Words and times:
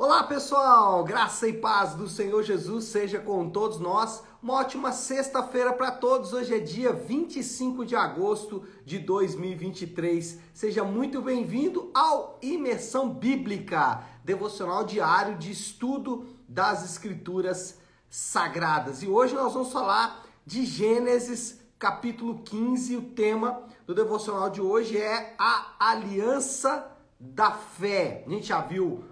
Olá 0.00 0.22
pessoal, 0.22 1.02
graça 1.02 1.48
e 1.48 1.52
paz 1.52 1.96
do 1.96 2.06
Senhor 2.06 2.44
Jesus 2.44 2.84
seja 2.84 3.18
com 3.18 3.50
todos 3.50 3.80
nós. 3.80 4.22
Uma 4.40 4.54
ótima 4.54 4.92
sexta-feira 4.92 5.72
para 5.72 5.90
todos. 5.90 6.32
Hoje 6.32 6.54
é 6.54 6.60
dia 6.60 6.92
25 6.92 7.84
de 7.84 7.96
agosto 7.96 8.62
de 8.84 9.00
2023. 9.00 10.38
Seja 10.54 10.84
muito 10.84 11.20
bem-vindo 11.20 11.90
ao 11.92 12.38
Imersão 12.40 13.10
Bíblica, 13.12 14.04
devocional 14.24 14.84
diário 14.84 15.36
de 15.36 15.50
estudo 15.50 16.28
das 16.48 16.84
Escrituras 16.84 17.80
Sagradas. 18.08 19.02
E 19.02 19.08
hoje 19.08 19.34
nós 19.34 19.52
vamos 19.52 19.72
falar 19.72 20.24
de 20.46 20.64
Gênesis 20.64 21.58
capítulo 21.76 22.38
15. 22.44 22.96
O 22.96 23.02
tema 23.02 23.64
do 23.84 23.92
devocional 23.92 24.48
de 24.48 24.60
hoje 24.60 24.96
é 24.96 25.34
a 25.36 25.74
aliança 25.80 26.88
da 27.18 27.50
fé. 27.50 28.22
A 28.24 28.30
gente 28.30 28.46
já 28.46 28.60
viu 28.60 29.02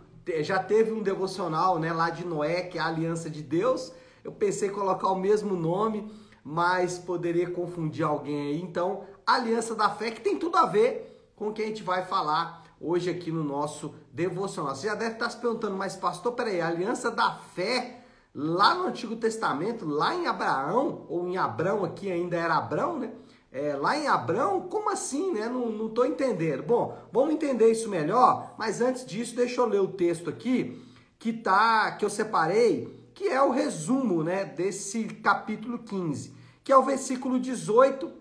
já 0.40 0.58
teve 0.58 0.92
um 0.92 1.02
devocional 1.02 1.78
né, 1.78 1.92
lá 1.92 2.10
de 2.10 2.24
Noé, 2.24 2.62
que 2.62 2.78
é 2.78 2.80
a 2.80 2.86
aliança 2.86 3.30
de 3.30 3.42
Deus. 3.42 3.92
Eu 4.24 4.32
pensei 4.32 4.68
em 4.68 4.72
colocar 4.72 5.08
o 5.08 5.18
mesmo 5.18 5.54
nome, 5.54 6.10
mas 6.42 6.98
poderia 6.98 7.50
confundir 7.50 8.04
alguém 8.04 8.48
aí. 8.48 8.60
Então, 8.60 9.04
aliança 9.26 9.74
da 9.74 9.90
fé, 9.90 10.10
que 10.10 10.20
tem 10.20 10.38
tudo 10.38 10.56
a 10.56 10.66
ver 10.66 11.30
com 11.36 11.48
o 11.48 11.52
que 11.52 11.62
a 11.62 11.66
gente 11.66 11.82
vai 11.82 12.04
falar 12.04 12.64
hoje 12.80 13.08
aqui 13.08 13.30
no 13.30 13.44
nosso 13.44 13.94
devocional. 14.12 14.74
Você 14.74 14.86
já 14.86 14.94
deve 14.94 15.12
estar 15.12 15.30
se 15.30 15.36
perguntando, 15.38 15.76
mas 15.76 15.96
pastor, 15.96 16.32
peraí, 16.32 16.60
aliança 16.60 17.10
da 17.10 17.32
fé 17.32 18.02
lá 18.34 18.74
no 18.74 18.88
Antigo 18.88 19.16
Testamento, 19.16 19.86
lá 19.86 20.14
em 20.14 20.26
Abraão, 20.26 21.06
ou 21.08 21.26
em 21.26 21.36
Abrão 21.36 21.84
aqui 21.84 22.10
ainda 22.10 22.36
era 22.36 22.56
Abrão, 22.56 22.98
né? 22.98 23.12
É, 23.56 23.74
lá 23.74 23.96
em 23.96 24.06
Abrão, 24.06 24.68
como 24.68 24.90
assim, 24.90 25.32
né? 25.32 25.48
Não 25.48 25.86
estou 25.86 26.04
entendendo. 26.04 26.62
Bom, 26.62 26.94
vamos 27.10 27.32
entender 27.32 27.70
isso 27.70 27.88
melhor, 27.88 28.54
mas 28.58 28.82
antes 28.82 29.06
disso, 29.06 29.34
deixa 29.34 29.62
eu 29.62 29.66
ler 29.66 29.80
o 29.80 29.88
texto 29.88 30.28
aqui 30.28 30.78
que 31.18 31.32
tá, 31.32 31.92
que 31.92 32.04
eu 32.04 32.10
separei, 32.10 32.94
que 33.14 33.28
é 33.28 33.40
o 33.40 33.50
resumo, 33.50 34.22
né, 34.22 34.44
desse 34.44 35.04
capítulo 35.04 35.78
15, 35.78 36.34
que 36.62 36.70
é 36.70 36.76
o 36.76 36.82
versículo 36.82 37.40
18 37.40 38.12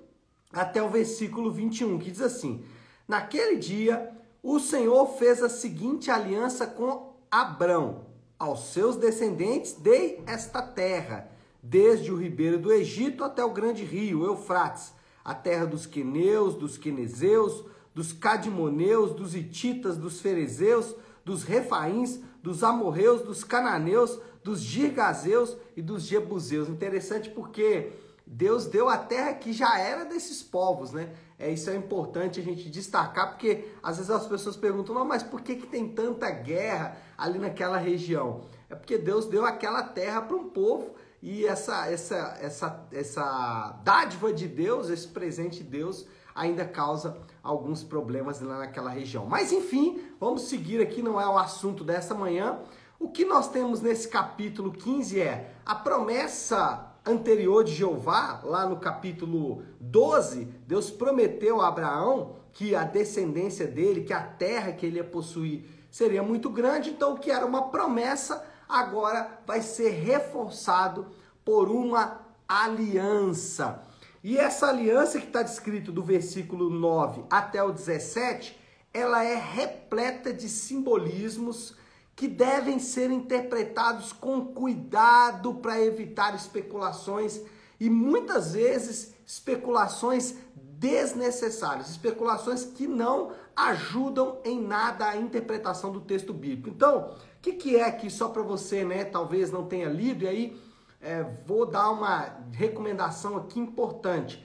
até 0.54 0.82
o 0.82 0.90
versículo 0.90 1.52
21, 1.52 2.00
que 2.00 2.12
diz 2.12 2.22
assim: 2.22 2.64
Naquele 3.06 3.58
dia, 3.58 4.14
o 4.42 4.58
Senhor 4.58 5.18
fez 5.18 5.44
a 5.44 5.50
seguinte 5.50 6.10
aliança 6.10 6.66
com 6.66 7.14
Abrão: 7.30 8.06
aos 8.40 8.72
seus 8.72 8.96
descendentes 8.96 9.74
dei 9.74 10.24
esta 10.26 10.62
terra, 10.62 11.30
desde 11.62 12.10
o 12.10 12.16
ribeiro 12.16 12.58
do 12.58 12.72
Egito 12.72 13.22
até 13.22 13.44
o 13.44 13.52
grande 13.52 13.84
rio 13.84 14.24
Eufrates 14.24 14.96
a 15.26 15.34
terra 15.34 15.66
dos 15.66 15.88
queneus, 15.88 16.54
dos 16.54 16.78
quenezeus, 16.78 17.66
dos 17.96 18.14
cadimoneus, 18.14 19.14
dos 19.14 19.34
ititas, 19.36 19.98
dos 19.98 20.22
ferezeus, 20.22 20.96
dos 21.26 21.42
refaíns, 21.42 22.20
dos 22.44 22.64
amorreus, 22.64 23.24
dos 23.24 23.44
cananeus, 23.44 24.20
dos 24.44 24.60
girgazeus 24.60 25.58
e 25.76 25.82
dos 25.82 26.04
jebuseus. 26.04 26.70
Interessante 26.70 27.32
porque 27.32 27.92
Deus 28.28 28.68
deu 28.68 28.88
a 28.88 28.98
terra 28.98 29.34
que 29.34 29.52
já 29.52 29.80
era 29.80 30.06
desses 30.06 30.44
povos, 30.44 30.92
né? 30.92 31.12
É, 31.40 31.52
isso 31.52 31.70
é 31.70 31.76
importante 31.76 32.40
a 32.40 32.44
gente 32.44 32.70
destacar, 32.70 33.30
porque 33.32 33.66
às 33.82 33.98
vezes 33.98 34.12
as 34.12 34.28
pessoas 34.28 34.56
perguntam, 34.56 35.04
mas 35.04 35.24
por 35.24 35.42
que, 35.42 35.56
que 35.56 35.68
tem 35.68 35.90
tanta 35.90 36.30
guerra 36.30 36.98
ali 37.18 37.40
naquela 37.40 37.78
região? 37.78 38.42
É 38.70 38.76
porque 38.76 38.98
Deus 38.98 39.26
deu 39.26 39.46
aquela 39.46 39.84
terra 39.84 40.22
para 40.22 40.36
um 40.36 40.50
povo 40.50 40.96
e 41.26 41.44
essa, 41.44 41.88
essa, 41.88 42.38
essa, 42.40 42.88
essa 42.92 43.80
dádiva 43.84 44.32
de 44.32 44.48
Deus, 44.48 44.92
esse 44.92 45.08
presente 45.08 45.64
de 45.64 45.72
Deus, 45.72 46.06
ainda 46.36 46.64
causa 46.64 47.18
alguns 47.42 47.84
problemas 47.84 48.40
lá 48.42 48.60
naquela 48.60 48.92
região. 48.92 49.26
Mas 49.26 49.52
enfim, 49.52 50.04
vamos 50.20 50.44
seguir 50.44 50.80
aqui, 50.80 51.02
não 51.02 51.20
é 51.20 51.28
o 51.28 51.36
assunto 51.36 51.84
dessa 51.84 52.14
manhã. 52.14 52.60
O 53.00 53.10
que 53.10 53.26
nós 53.26 53.50
temos 53.50 53.82
nesse 53.82 54.08
capítulo 54.08 54.72
15 54.72 55.20
é 55.20 55.56
a 55.66 55.74
promessa 55.74 56.94
anterior 57.04 57.64
de 57.64 57.74
Jeová, 57.74 58.42
lá 58.44 58.70
no 58.70 58.78
capítulo 58.78 59.64
12, 59.80 60.46
Deus 60.68 60.92
prometeu 60.92 61.60
a 61.60 61.70
Abraão 61.70 62.36
que 62.52 62.76
a 62.76 62.84
descendência 62.84 63.66
dele, 63.66 64.04
que 64.04 64.14
a 64.14 64.22
terra 64.22 64.72
que 64.74 64.86
ele 64.86 64.98
ia 64.98 65.04
possuir 65.04 65.66
seria 65.90 66.22
muito 66.22 66.52
grande, 66.52 66.92
então 66.92 67.14
o 67.14 67.18
que 67.18 67.32
era 67.32 67.48
uma 67.48 67.70
promessa 67.70 68.46
agora 68.68 69.40
vai 69.46 69.62
ser 69.62 69.90
reforçado 69.90 71.08
por 71.44 71.70
uma 71.70 72.22
aliança. 72.48 73.84
E 74.24 74.38
essa 74.38 74.68
aliança 74.68 75.20
que 75.20 75.28
está 75.28 75.44
descrito 75.44 75.92
do 75.92 76.02
versículo 76.02 76.70
9 76.70 77.26
até 77.30 77.64
o 77.64 77.72
17, 77.72 78.60
ela 78.94 79.24
é 79.24 79.36
repleta 79.36 80.34
de 80.34 80.50
simbolismos 80.50 81.76
que 82.16 82.28
devem 82.28 82.80
ser 82.80 83.12
interpretados 83.12 84.14
com 84.14 84.46
cuidado 84.46 85.56
para 85.56 85.80
evitar 85.82 86.34
especulações 86.34 87.42
e 87.80 87.90
muitas 87.90 88.54
vezes 88.54 89.14
especulações 89.26 90.36
desnecessárias, 90.56 91.90
especulações 91.90 92.64
que 92.64 92.88
não 92.88 93.32
ajudam 93.56 94.40
em 94.44 94.62
nada 94.62 95.08
a 95.08 95.18
interpretação 95.18 95.92
do 95.92 96.02
texto 96.02 96.34
bíblico. 96.34 96.70
Então, 96.70 97.16
que, 97.46 97.54
que, 97.54 97.76
é 97.76 97.84
aqui, 97.84 98.10
só 98.10 98.30
para 98.30 98.42
você, 98.42 98.84
né, 98.84 99.06
talvez 99.06 99.52
não 99.52 99.68
tenha 99.68 99.88
lido, 99.88 100.24
e 100.24 100.28
aí 100.28 100.62
é, 101.00 101.24
vou 101.46 101.66
dar 101.66 101.92
uma 101.92 102.38
recomendação 102.52 103.38
aqui 103.38 103.60
importante. 103.60 104.44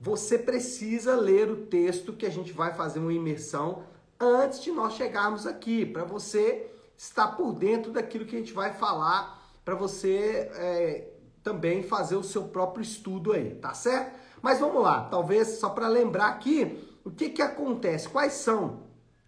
Você 0.00 0.38
precisa 0.38 1.14
ler 1.14 1.50
o 1.50 1.66
texto 1.66 2.12
que 2.12 2.24
a 2.24 2.30
gente 2.30 2.52
vai 2.52 2.72
fazer 2.72 3.00
uma 3.00 3.12
imersão 3.12 3.82
antes 4.18 4.62
de 4.62 4.70
nós 4.72 4.94
chegarmos 4.94 5.46
aqui, 5.46 5.84
para 5.84 6.04
você 6.04 6.70
estar 6.96 7.28
por 7.36 7.52
dentro 7.52 7.92
daquilo 7.92 8.24
que 8.24 8.36
a 8.36 8.38
gente 8.38 8.54
vai 8.54 8.72
falar, 8.72 9.42
para 9.62 9.74
você 9.74 10.50
é, 10.54 11.08
também 11.42 11.82
fazer 11.82 12.16
o 12.16 12.24
seu 12.24 12.44
próprio 12.44 12.82
estudo 12.82 13.32
aí, 13.32 13.56
tá 13.56 13.74
certo? 13.74 14.18
Mas 14.40 14.58
vamos 14.58 14.82
lá, 14.82 15.04
talvez 15.04 15.58
só 15.58 15.68
para 15.68 15.86
lembrar 15.86 16.28
aqui 16.28 16.82
o 17.04 17.10
que, 17.10 17.28
que 17.28 17.42
acontece, 17.42 18.08
quais 18.08 18.32
são 18.32 18.84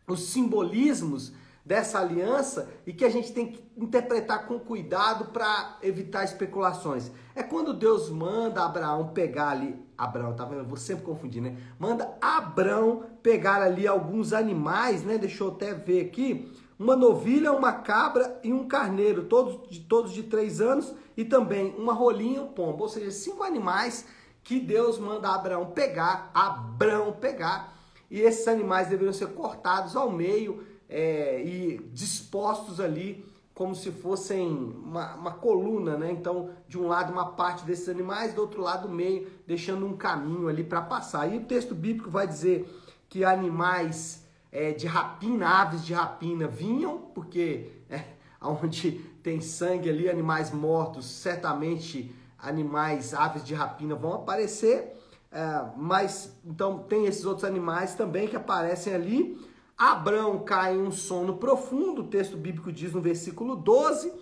os 0.06 0.31
simbolismos 0.31 1.32
dessa 1.65 2.00
aliança 2.00 2.71
e 2.87 2.93
que 2.93 3.04
a 3.04 3.09
gente 3.10 3.32
tem 3.32 3.53
que 3.53 3.62
interpretar 3.76 4.47
com 4.47 4.59
cuidado 4.59 5.26
para 5.26 5.78
evitar 5.82 6.25
especulações. 6.25 7.10
É 7.34 7.43
quando 7.43 7.75
Deus 7.75 8.09
manda 8.09 8.65
Abraão 8.65 9.09
pegar 9.09 9.50
ali, 9.50 9.78
Abraão, 9.97 10.34
tá 10.34 10.44
vendo? 10.44 10.60
Eu 10.60 10.66
vou 10.66 10.76
sempre 10.76 11.04
confundir, 11.04 11.43
né? 11.43 11.56
Manda 11.78 12.16
Abraão 12.20 13.04
pegar 13.22 13.62
ali 13.62 13.87
alguns 13.87 14.32
animais, 14.32 15.04
né? 15.04 15.19
Deixa 15.19 15.44
eu 15.44 15.49
até 15.49 15.75
ver 15.75 16.06
aqui. 16.06 16.53
Uma 16.78 16.97
novilha, 16.97 17.53
uma 17.53 17.72
cabra 17.72 18.41
e 18.43 18.53
um 18.53 18.66
carneiro, 18.66 19.25
todos 19.25 19.69
de, 19.69 19.81
todos 19.81 20.12
de 20.12 20.22
três 20.22 20.62
anos, 20.62 20.94
e 21.15 21.25
também 21.25 21.75
uma 21.76 21.93
rolinha 21.93 22.38
e 22.38 22.41
um 22.41 22.49
pombo, 22.49 22.84
ou 22.84 22.88
seja, 22.88 23.10
cinco 23.10 23.43
animais 23.43 24.06
que 24.43 24.59
Deus 24.59 24.99
manda 24.99 25.28
Abraão 25.28 25.66
pegar, 25.66 26.31
Abraão 26.32 27.12
pegar, 27.12 27.76
e 28.10 28.20
esses 28.20 28.49
animais 28.49 28.88
deveriam 28.88 29.12
ser 29.12 29.28
cortados 29.34 29.94
ao 29.94 30.10
meio 30.10 30.65
é, 30.91 31.41
e 31.43 31.78
dispostos 31.93 32.81
ali 32.81 33.25
como 33.55 33.75
se 33.75 33.93
fossem 33.93 34.49
uma, 34.49 35.15
uma, 35.17 35.33
coluna, 35.33 35.97
né? 35.97 36.11
Então, 36.11 36.51
de 36.67 36.78
um 36.78 36.89
lado 36.89 37.12
uma 37.12 37.33
parte 37.33 37.65
desses 37.65 37.89
animais, 37.91 38.33
do 38.33 38.41
outro 38.41 38.62
lado 38.62 38.89
o 38.89 38.91
meio, 38.91 39.29
deixando 39.47 39.87
um 39.87 39.97
caminho 39.97 40.49
ali 40.49 40.65
para 40.65 40.81
passar. 40.81 41.31
E 41.31 41.37
o 41.37 41.45
texto 41.45 41.75
bíblico 41.75 42.11
vai 42.11 42.27
dizer 42.27 42.67
que 43.09 43.23
animais 43.23 44.27
é, 44.50 44.73
de 44.73 44.87
rapina, 44.87 45.47
aves 45.47 45.84
de 45.84 45.93
rapina 45.93 46.49
vinham, 46.49 46.99
porque 47.15 47.71
é, 47.91 48.03
onde 48.41 48.93
tem 49.23 49.41
sangue 49.41 49.91
ali, 49.91 50.09
animais 50.09 50.50
mortos, 50.50 51.05
certamente 51.06 52.15
animais, 52.39 53.12
aves 53.12 53.45
de 53.45 53.53
rapina 53.53 53.95
vão 53.95 54.15
aparecer. 54.15 54.97
É, 55.31 55.67
mas 55.77 56.34
então 56.45 56.79
tem 56.79 57.05
esses 57.05 57.25
outros 57.25 57.45
animais 57.45 57.95
também 57.95 58.27
que 58.27 58.37
aparecem 58.37 58.95
ali. 58.95 59.50
Abrão 59.81 60.41
cai 60.41 60.77
em 60.77 60.83
um 60.83 60.93
sono 60.93 61.39
profundo, 61.39 62.03
o 62.03 62.07
texto 62.07 62.37
bíblico 62.37 62.71
diz 62.71 62.93
no 62.93 63.00
versículo 63.00 63.56
12, 63.56 64.12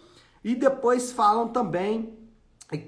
e 0.44 0.54
depois 0.54 1.10
falam 1.10 1.48
também 1.48 2.16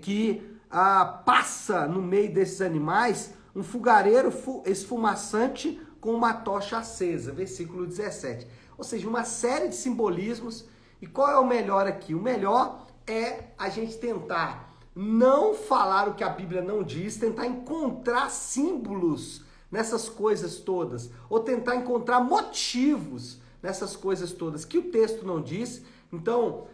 que 0.01 0.41
ah, 0.71 1.05
passa 1.27 1.89
no 1.89 2.01
meio 2.01 2.33
desses 2.33 2.61
animais 2.61 3.35
um 3.57 3.65
fogareiro 3.65 4.33
esfumaçante 4.65 5.81
com 6.01 6.15
uma 6.15 6.33
tocha 6.33 6.79
acesa, 6.79 7.33
versículo 7.33 7.89
17. 7.89 8.47
Ou 8.79 8.85
seja, 8.85 9.09
uma 9.09 9.25
série 9.25 9.67
de 9.67 9.75
simbolismos. 9.75 10.65
E 11.03 11.09
qual 11.09 11.29
é 11.29 11.39
o 11.41 11.47
melhor 11.47 11.89
aqui? 11.89 12.15
O 12.15 12.23
melhor 12.23 12.87
é 13.05 13.47
a 13.59 13.69
gente 13.69 13.99
tentar 13.99 14.77
não 14.95 15.55
falar 15.55 16.09
o 16.09 16.15
que 16.15 16.23
a 16.23 16.29
Bíblia 16.29 16.63
não 16.63 16.85
diz, 16.85 17.17
tentar 17.17 17.47
encontrar 17.47 18.31
símbolos 18.31 19.45
nessas 19.71 20.09
coisas 20.09 20.57
todas, 20.57 21.11
ou 21.29 21.41
tentar 21.41 21.77
encontrar 21.77 22.21
motivos 22.21 23.41
nessas 23.63 23.95
coisas 23.97 24.33
todas 24.33 24.65
que 24.65 24.79
o 24.79 24.91
texto 24.91 25.25
não 25.25 25.41
diz. 25.41 25.83
Então, 26.13 26.67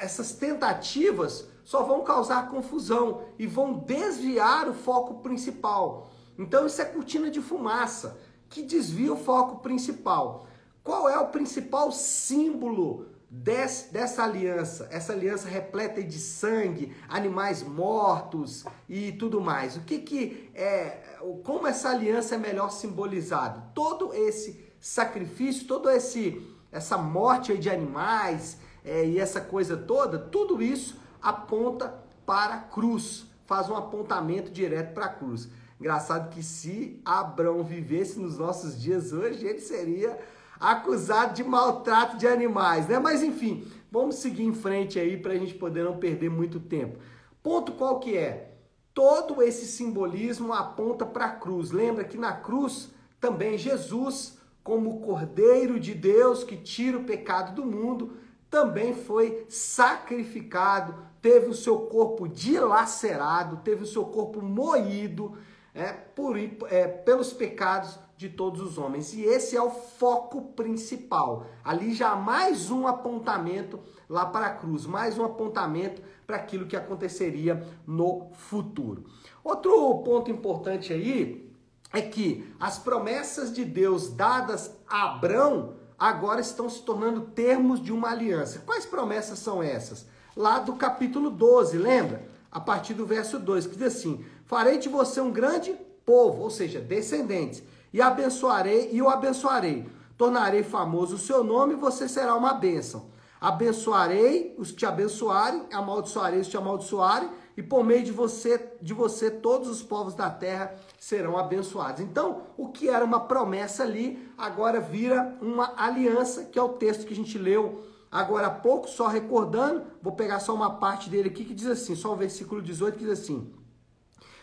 essas 0.00 0.32
tentativas 0.32 1.46
só 1.64 1.82
vão 1.82 2.02
causar 2.02 2.50
confusão 2.50 3.22
e 3.38 3.46
vão 3.46 3.74
desviar 3.74 4.68
o 4.68 4.74
foco 4.74 5.22
principal. 5.22 6.10
Então, 6.38 6.66
isso 6.66 6.80
é 6.80 6.84
cortina 6.84 7.30
de 7.30 7.40
fumaça 7.40 8.18
que 8.48 8.62
desvia 8.62 9.12
o 9.12 9.16
foco 9.16 9.60
principal. 9.60 10.46
Qual 10.82 11.08
é 11.08 11.18
o 11.18 11.28
principal 11.28 11.92
símbolo 11.92 13.06
des, 13.34 13.88
dessa 13.90 14.24
aliança, 14.24 14.86
essa 14.90 15.14
aliança 15.14 15.48
repleta 15.48 16.02
de 16.02 16.18
sangue, 16.18 16.94
animais 17.08 17.62
mortos 17.62 18.62
e 18.86 19.12
tudo 19.12 19.40
mais. 19.40 19.74
O 19.74 19.80
que 19.80 20.00
que 20.00 20.50
é, 20.54 21.16
como 21.42 21.66
essa 21.66 21.88
aliança 21.88 22.34
é 22.34 22.38
melhor 22.38 22.70
simbolizada? 22.70 23.70
Todo 23.74 24.12
esse 24.12 24.62
sacrifício, 24.78 25.66
todo 25.66 25.88
esse 25.88 26.46
essa 26.70 26.98
morte 26.98 27.56
de 27.56 27.70
animais 27.70 28.58
é, 28.84 29.06
e 29.06 29.18
essa 29.18 29.40
coisa 29.40 29.76
toda, 29.76 30.18
tudo 30.18 30.62
isso 30.62 31.00
aponta 31.20 32.02
para 32.26 32.54
a 32.54 32.60
cruz, 32.60 33.26
faz 33.46 33.68
um 33.70 33.76
apontamento 33.76 34.50
direto 34.50 34.92
para 34.92 35.06
a 35.06 35.08
cruz. 35.08 35.48
Engraçado 35.80 36.30
que 36.30 36.42
se 36.42 37.00
Abraão 37.04 37.62
vivesse 37.64 38.18
nos 38.18 38.38
nossos 38.38 38.80
dias 38.80 39.12
hoje, 39.12 39.46
ele 39.46 39.60
seria 39.60 40.18
acusado 40.62 41.34
de 41.34 41.42
maltrato 41.42 42.16
de 42.16 42.26
animais, 42.26 42.86
né? 42.86 42.98
Mas 42.98 43.22
enfim, 43.22 43.66
vamos 43.90 44.16
seguir 44.16 44.44
em 44.44 44.54
frente 44.54 44.98
aí 44.98 45.16
para 45.16 45.32
a 45.32 45.36
gente 45.36 45.54
poder 45.54 45.82
não 45.82 45.98
perder 45.98 46.30
muito 46.30 46.60
tempo. 46.60 46.98
Ponto 47.42 47.72
qual 47.72 47.98
que 47.98 48.16
é? 48.16 48.54
Todo 48.94 49.42
esse 49.42 49.66
simbolismo 49.66 50.52
aponta 50.52 51.04
para 51.04 51.26
a 51.26 51.32
cruz. 51.32 51.72
Lembra 51.72 52.04
que 52.04 52.16
na 52.16 52.32
cruz 52.32 52.90
também 53.20 53.58
Jesus, 53.58 54.38
como 54.62 55.00
Cordeiro 55.00 55.80
de 55.80 55.94
Deus 55.94 56.44
que 56.44 56.56
tira 56.56 56.98
o 56.98 57.04
pecado 57.04 57.54
do 57.54 57.64
mundo, 57.64 58.16
também 58.48 58.94
foi 58.94 59.46
sacrificado, 59.48 60.94
teve 61.20 61.46
o 61.46 61.54
seu 61.54 61.86
corpo 61.86 62.28
dilacerado, 62.28 63.62
teve 63.64 63.82
o 63.82 63.86
seu 63.86 64.04
corpo 64.04 64.42
moído 64.42 65.36
é, 65.74 65.92
por, 65.92 66.36
é, 66.38 66.86
pelos 66.86 67.32
pecados 67.32 67.98
de 68.22 68.28
todos 68.28 68.60
os 68.60 68.78
homens. 68.78 69.12
E 69.12 69.22
esse 69.22 69.56
é 69.56 69.62
o 69.62 69.70
foco 69.70 70.52
principal. 70.52 71.46
Ali 71.64 71.92
já 71.92 72.12
há 72.12 72.16
mais 72.16 72.70
um 72.70 72.86
apontamento 72.86 73.80
lá 74.08 74.24
para 74.24 74.46
a 74.46 74.54
cruz, 74.54 74.86
mais 74.86 75.18
um 75.18 75.24
apontamento 75.24 76.00
para 76.26 76.36
aquilo 76.36 76.66
que 76.66 76.76
aconteceria 76.76 77.66
no 77.86 78.30
futuro. 78.32 79.04
Outro 79.42 80.02
ponto 80.04 80.30
importante 80.30 80.92
aí 80.92 81.52
é 81.92 82.00
que 82.00 82.54
as 82.60 82.78
promessas 82.78 83.52
de 83.52 83.64
Deus 83.64 84.08
dadas 84.10 84.74
a 84.88 85.14
Abraão 85.14 85.74
agora 85.98 86.40
estão 86.40 86.70
se 86.70 86.82
tornando 86.82 87.22
termos 87.22 87.82
de 87.82 87.92
uma 87.92 88.10
aliança. 88.10 88.62
Quais 88.64 88.86
promessas 88.86 89.40
são 89.40 89.62
essas? 89.62 90.06
Lá 90.36 90.60
do 90.60 90.74
capítulo 90.74 91.28
12, 91.28 91.76
lembra? 91.76 92.26
A 92.50 92.60
partir 92.60 92.94
do 92.94 93.04
verso 93.04 93.38
2, 93.38 93.66
que 93.66 93.76
diz 93.76 93.96
assim: 93.96 94.24
Farei 94.44 94.78
de 94.78 94.88
você 94.88 95.20
um 95.20 95.32
grande 95.32 95.74
povo, 96.04 96.42
ou 96.42 96.50
seja, 96.50 96.80
descendentes, 96.80 97.62
e 97.92 98.00
abençoarei 98.00 98.90
e 98.92 99.02
o 99.02 99.08
abençoarei. 99.08 99.88
Tornarei 100.16 100.62
famoso 100.62 101.16
o 101.16 101.18
seu 101.18 101.42
nome 101.42 101.74
e 101.74 101.76
você 101.76 102.08
será 102.08 102.34
uma 102.34 102.54
bênção. 102.54 103.10
Abençoarei 103.40 104.54
os 104.56 104.70
que 104.70 104.78
te 104.78 104.86
abençoarem, 104.86 105.64
amaldiçoarei 105.72 106.40
os 106.40 106.46
que 106.46 106.52
te 106.52 106.56
amaldiçoarem, 106.56 107.28
e 107.56 107.62
por 107.62 107.84
meio 107.84 108.04
de 108.04 108.12
você, 108.12 108.72
de 108.80 108.94
você 108.94 109.30
todos 109.30 109.68
os 109.68 109.82
povos 109.82 110.14
da 110.14 110.30
terra 110.30 110.74
serão 110.98 111.36
abençoados. 111.36 112.00
Então, 112.00 112.44
o 112.56 112.68
que 112.68 112.88
era 112.88 113.04
uma 113.04 113.20
promessa 113.20 113.82
ali, 113.82 114.32
agora 114.38 114.80
vira 114.80 115.36
uma 115.42 115.74
aliança, 115.76 116.44
que 116.44 116.58
é 116.58 116.62
o 116.62 116.70
texto 116.70 117.04
que 117.04 117.12
a 117.12 117.16
gente 117.16 117.36
leu 117.36 117.82
agora 118.12 118.48
há 118.48 118.50
pouco, 118.50 118.88
só 118.88 119.08
recordando, 119.08 119.84
vou 120.02 120.12
pegar 120.12 120.38
só 120.38 120.54
uma 120.54 120.74
parte 120.74 121.08
dele 121.08 121.30
aqui 121.30 121.46
que 121.46 121.54
diz 121.54 121.66
assim, 121.66 121.96
só 121.96 122.12
o 122.12 122.16
versículo 122.16 122.60
18 122.60 122.98
que 122.98 123.04
diz 123.04 123.18
assim: 123.18 123.50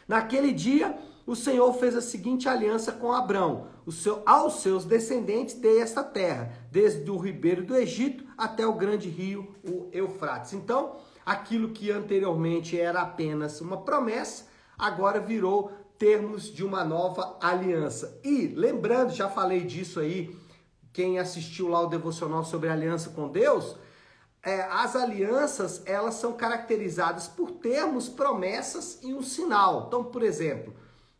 Naquele 0.07 0.51
dia 0.51 0.97
o 1.29 1.35
Senhor 1.35 1.71
fez 1.73 1.95
a 1.95 2.01
seguinte 2.01 2.49
aliança 2.49 2.91
com 2.91 3.11
Abrão: 3.11 3.67
seu, 3.91 4.23
aos 4.25 4.63
seus 4.63 4.83
descendentes 4.83 5.53
dei 5.53 5.79
esta 5.79 6.03
terra, 6.03 6.51
desde 6.71 7.09
o 7.11 7.17
ribeiro 7.17 7.63
do 7.63 7.75
Egito 7.75 8.25
até 8.35 8.65
o 8.65 8.73
grande 8.73 9.09
rio, 9.09 9.53
o 9.63 9.89
Eufrates. 9.91 10.53
Então, 10.53 10.95
aquilo 11.23 11.69
que 11.69 11.91
anteriormente 11.91 12.79
era 12.79 13.01
apenas 13.01 13.61
uma 13.61 13.77
promessa, 13.77 14.47
agora 14.75 15.19
virou 15.19 15.71
termos 15.99 16.51
de 16.51 16.65
uma 16.65 16.83
nova 16.83 17.37
aliança. 17.39 18.19
E 18.23 18.47
lembrando, 18.47 19.13
já 19.13 19.29
falei 19.29 19.61
disso 19.61 19.99
aí, 19.99 20.35
quem 20.91 21.19
assistiu 21.19 21.67
lá 21.67 21.81
o 21.81 21.89
devocional 21.89 22.43
sobre 22.43 22.69
aliança 22.69 23.11
com 23.11 23.27
Deus, 23.27 23.75
é, 24.41 24.63
as 24.63 24.95
alianças 24.95 25.83
elas 25.85 26.15
são 26.15 26.33
caracterizadas 26.33 27.27
por 27.27 27.51
termos, 27.51 28.09
promessas 28.09 28.97
e 29.03 29.13
um 29.13 29.21
sinal. 29.21 29.85
Então, 29.85 30.03
por 30.05 30.23
exemplo, 30.23 30.73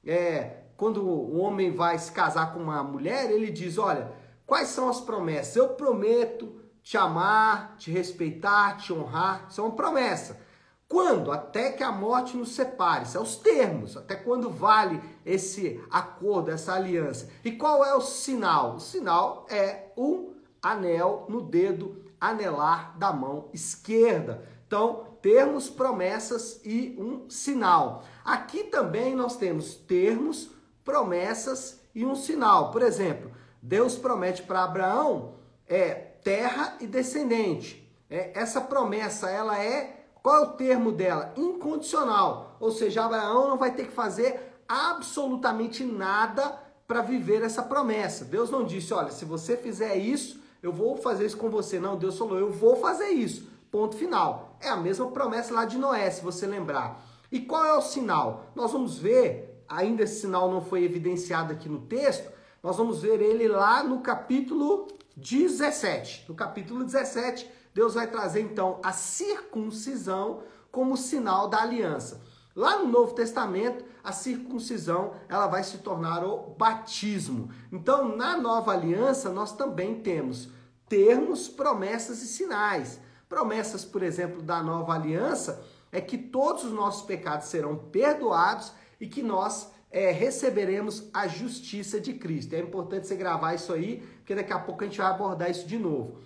é, 0.06 0.64
quando 0.78 1.04
o 1.04 1.38
homem 1.38 1.72
vai 1.72 1.98
se 1.98 2.12
casar 2.12 2.54
com 2.54 2.60
uma 2.60 2.84
mulher, 2.84 3.30
ele 3.32 3.52
diz: 3.52 3.78
Olha, 3.78 4.12
quais 4.46 4.70
são 4.70 4.90
as 4.90 5.02
promessas? 5.02 5.56
Eu 5.56 5.70
prometo 5.70 6.60
te 6.82 6.98
amar, 6.98 7.76
te 7.78 7.92
respeitar, 7.92 8.78
te 8.78 8.94
honrar. 8.94 9.46
Isso 9.50 9.62
é 9.62 9.64
uma 9.64 9.76
promessa. 9.76 10.40
Quando? 10.88 11.32
Até 11.32 11.72
que 11.72 11.84
a 11.84 11.92
morte 11.92 12.36
nos 12.36 12.56
separe. 12.56 13.06
São 13.06 13.22
os 13.22 13.36
termos. 13.36 13.96
Até 13.96 14.16
quando 14.16 14.50
vale 14.50 15.00
esse 15.24 15.80
acordo, 15.92 16.50
essa 16.50 16.74
aliança. 16.74 17.30
E 17.46 17.52
qual 17.52 17.86
é 17.86 17.94
o 17.94 18.02
sinal? 18.02 18.76
O 18.76 18.80
sinal 18.80 19.46
é 19.52 19.92
um 19.96 20.34
anel 20.62 21.28
no 21.30 21.42
dedo 21.42 22.04
anelar 22.20 22.98
da 22.98 23.14
mão 23.14 23.50
esquerda. 23.54 24.44
Então, 24.66 25.06
termos, 25.22 25.70
promessas 25.70 26.60
e 26.64 26.96
um 26.98 27.30
sinal. 27.30 28.04
Aqui 28.24 28.64
também 28.66 29.16
nós 29.16 29.36
temos 29.36 29.76
termos, 29.76 30.52
promessas 30.84 31.82
e 31.94 32.06
um 32.06 32.16
sinal. 32.16 32.72
Por 32.72 32.82
exemplo, 32.82 33.32
Deus 33.62 33.98
promete 33.98 34.44
para 34.44 34.64
Abraão 34.64 35.36
é 35.68 35.94
terra 35.94 36.78
e 36.80 36.88
descendente. 36.88 37.88
É, 38.10 38.32
essa 38.34 38.60
promessa, 38.60 39.30
ela 39.30 39.64
é 39.64 40.00
qual 40.22 40.36
é 40.38 40.42
o 40.42 40.52
termo 40.54 40.92
dela? 40.92 41.34
Incondicional. 41.38 42.58
Ou 42.60 42.72
seja, 42.72 43.06
Abraão 43.06 43.50
não 43.50 43.58
vai 43.58 43.74
ter 43.74 43.86
que 43.86 43.94
fazer 43.94 44.62
absolutamente 44.68 45.84
nada 45.84 46.60
para 46.88 47.02
viver 47.02 47.44
essa 47.44 47.64
promessa. 47.64 48.26
Deus 48.26 48.50
não 48.50 48.66
disse, 48.66 48.94
olha, 48.94 49.12
se 49.12 49.24
você 49.24 49.56
fizer 49.56 49.96
isso, 49.96 50.40
eu 50.62 50.74
vou 50.74 50.98
fazer 50.98 51.26
isso 51.26 51.38
com 51.38 51.50
você. 51.50 51.80
Não, 51.80 51.98
Deus 51.98 52.18
falou, 52.18 52.38
eu 52.38 52.52
vou 52.52 52.76
fazer 52.76 53.10
isso. 53.10 53.48
Ponto 53.72 53.96
final. 53.96 54.49
É 54.60 54.70
a 54.70 54.76
mesma 54.76 55.10
promessa 55.12 55.54
lá 55.54 55.66
de 55.66 55.78
Noé, 55.78 56.10
se 56.12 56.24
você 56.24 56.46
lembrar. 56.46 57.04
E 57.32 57.40
qual 57.40 57.66
é 57.66 57.74
o 57.74 57.82
sinal? 57.82 58.52
Nós 58.56 58.72
vamos 58.72 58.98
ver, 58.98 59.64
ainda 59.68 60.04
esse 60.04 60.22
sinal 60.22 60.52
não 60.52 60.62
foi 60.62 60.84
evidenciado 60.84 61.54
aqui 61.54 61.70
no 61.70 61.82
texto, 61.82 62.30
nós 62.62 62.76
vamos 62.76 63.02
ver 63.02 63.22
ele 63.22 63.48
lá 63.48 63.84
no 63.84 64.02
capítulo 64.02 64.88
17. 65.16 66.26
No 66.28 66.36
capítulo 66.36 66.84
17, 66.84 67.50
Deus 67.74 67.94
vai 67.94 68.08
trazer 68.08 68.42
então 68.42 68.80
a 68.84 68.92
circuncisão 68.92 70.44
como 70.72 70.98
sinal 70.98 71.48
da 71.48 71.62
aliança. 71.62 72.22
Lá 72.56 72.80
no 72.80 72.88
Novo 72.88 73.14
Testamento, 73.14 73.86
a 74.04 74.12
circuncisão 74.12 75.14
ela 75.30 75.48
vai 75.48 75.64
se 75.64 75.78
tornar 75.78 76.24
o 76.26 76.56
batismo. 76.58 77.50
Então, 77.72 78.16
na 78.18 78.36
nova 78.38 78.74
aliança, 78.74 79.30
nós 79.30 79.54
também 79.54 80.02
temos 80.02 80.50
termos, 80.90 81.48
promessas 81.48 82.22
e 82.22 82.28
sinais. 82.28 83.00
Promessas, 83.30 83.86
por 83.86 84.02
exemplo, 84.02 84.42
da 84.42 84.64
nova 84.64 84.94
aliança 84.94 85.64
é 85.92 86.02
que 86.02 86.18
todos 86.18 86.64
os 86.64 86.72
nossos 86.72 87.04
pecados 87.04 87.48
serão 87.48 87.78
perdoados 87.78 88.74
e 89.00 89.08
que 89.08 89.22
nós 89.22 89.72
é, 89.92 90.10
receberemos 90.10 91.08
a 91.14 91.28
justiça 91.28 92.02
de 92.02 92.14
Cristo. 92.14 92.56
É 92.56 92.60
importante 92.60 93.06
você 93.06 93.16
gravar 93.16 93.54
isso 93.54 93.72
aí, 93.72 93.98
porque 94.18 94.34
daqui 94.34 94.52
a 94.52 94.58
pouco 94.58 94.84
a 94.84 94.88
gente 94.88 94.98
vai 94.98 95.12
abordar 95.12 95.52
isso 95.52 95.68
de 95.68 95.78
novo. 95.78 96.18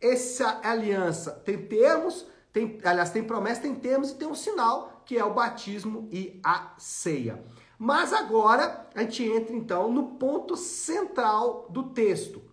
Essa 0.00 0.60
aliança 0.64 1.30
tem 1.30 1.56
termos, 1.56 2.26
tem, 2.52 2.80
aliás, 2.84 3.10
tem 3.10 3.22
promessa, 3.22 3.62
tem 3.62 3.76
termos 3.76 4.10
e 4.10 4.16
tem 4.16 4.26
um 4.26 4.34
sinal, 4.34 5.02
que 5.06 5.16
é 5.16 5.24
o 5.24 5.34
batismo 5.34 6.08
e 6.10 6.40
a 6.44 6.74
ceia. 6.76 7.40
Mas 7.78 8.12
agora 8.12 8.88
a 8.96 9.02
gente 9.02 9.22
entra 9.22 9.54
então 9.54 9.92
no 9.92 10.16
ponto 10.16 10.56
central 10.56 11.68
do 11.70 11.84
texto. 11.90 12.47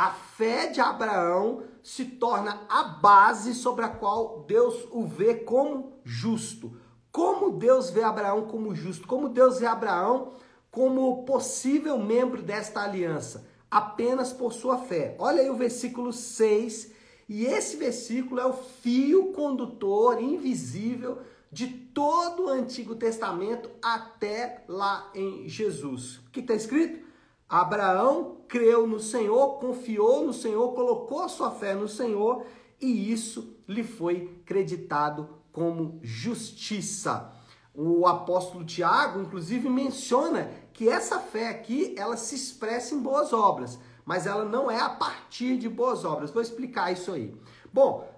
A 0.00 0.12
fé 0.12 0.68
de 0.68 0.80
Abraão 0.80 1.62
se 1.82 2.06
torna 2.06 2.62
a 2.70 2.84
base 2.84 3.52
sobre 3.52 3.84
a 3.84 3.88
qual 3.90 4.46
Deus 4.48 4.88
o 4.90 5.04
vê 5.04 5.34
como 5.34 6.00
justo. 6.02 6.74
Como 7.12 7.50
Deus 7.58 7.90
vê 7.90 8.02
Abraão 8.02 8.46
como 8.46 8.74
justo? 8.74 9.06
Como 9.06 9.28
Deus 9.28 9.60
vê 9.60 9.66
Abraão 9.66 10.32
como 10.70 11.26
possível 11.26 11.98
membro 11.98 12.40
desta 12.40 12.80
aliança? 12.80 13.46
Apenas 13.70 14.32
por 14.32 14.54
sua 14.54 14.78
fé. 14.78 15.16
Olha 15.18 15.42
aí 15.42 15.50
o 15.50 15.54
versículo 15.54 16.14
6, 16.14 16.92
e 17.28 17.44
esse 17.44 17.76
versículo 17.76 18.40
é 18.40 18.46
o 18.46 18.54
fio 18.54 19.34
condutor 19.34 20.18
invisível 20.18 21.18
de 21.52 21.66
todo 21.66 22.44
o 22.44 22.48
Antigo 22.48 22.94
Testamento 22.94 23.68
até 23.82 24.64
lá 24.66 25.10
em 25.14 25.46
Jesus. 25.46 26.16
O 26.26 26.30
que 26.30 26.40
está 26.40 26.54
escrito? 26.54 27.09
Abraão 27.50 28.36
creu 28.46 28.86
no 28.86 29.00
Senhor, 29.00 29.58
confiou 29.58 30.24
no 30.24 30.32
Senhor, 30.32 30.72
colocou 30.72 31.28
sua 31.28 31.50
fé 31.50 31.74
no 31.74 31.88
Senhor 31.88 32.46
e 32.80 33.12
isso 33.12 33.56
lhe 33.66 33.82
foi 33.82 34.40
creditado 34.46 35.28
como 35.50 35.98
justiça. 36.00 37.32
O 37.74 38.06
apóstolo 38.06 38.64
Tiago, 38.64 39.20
inclusive, 39.20 39.68
menciona 39.68 40.48
que 40.72 40.88
essa 40.88 41.18
fé 41.18 41.48
aqui, 41.48 41.92
ela 41.98 42.16
se 42.16 42.36
expressa 42.36 42.94
em 42.94 43.00
boas 43.00 43.32
obras. 43.32 43.78
mas 44.02 44.26
ela 44.26 44.44
não 44.44 44.68
é 44.68 44.80
a 44.80 44.88
partir 44.88 45.56
de 45.56 45.68
boas 45.68 46.04
obras. 46.04 46.32
Vou 46.32 46.42
explicar 46.42 46.90
isso 46.90 47.12
aí. 47.12 47.32
Bom, 47.72 48.08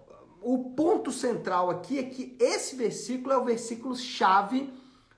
o 0.41 0.71
ponto 0.71 1.13
central 1.13 1.69
aqui 1.69 1.99
é 1.99 2.03
que 2.05 2.35
esse 2.41 2.77
versículo 2.77 3.33
é 3.33 3.37
o 3.37 3.45
versículo 3.45 3.95
chave 3.95 4.73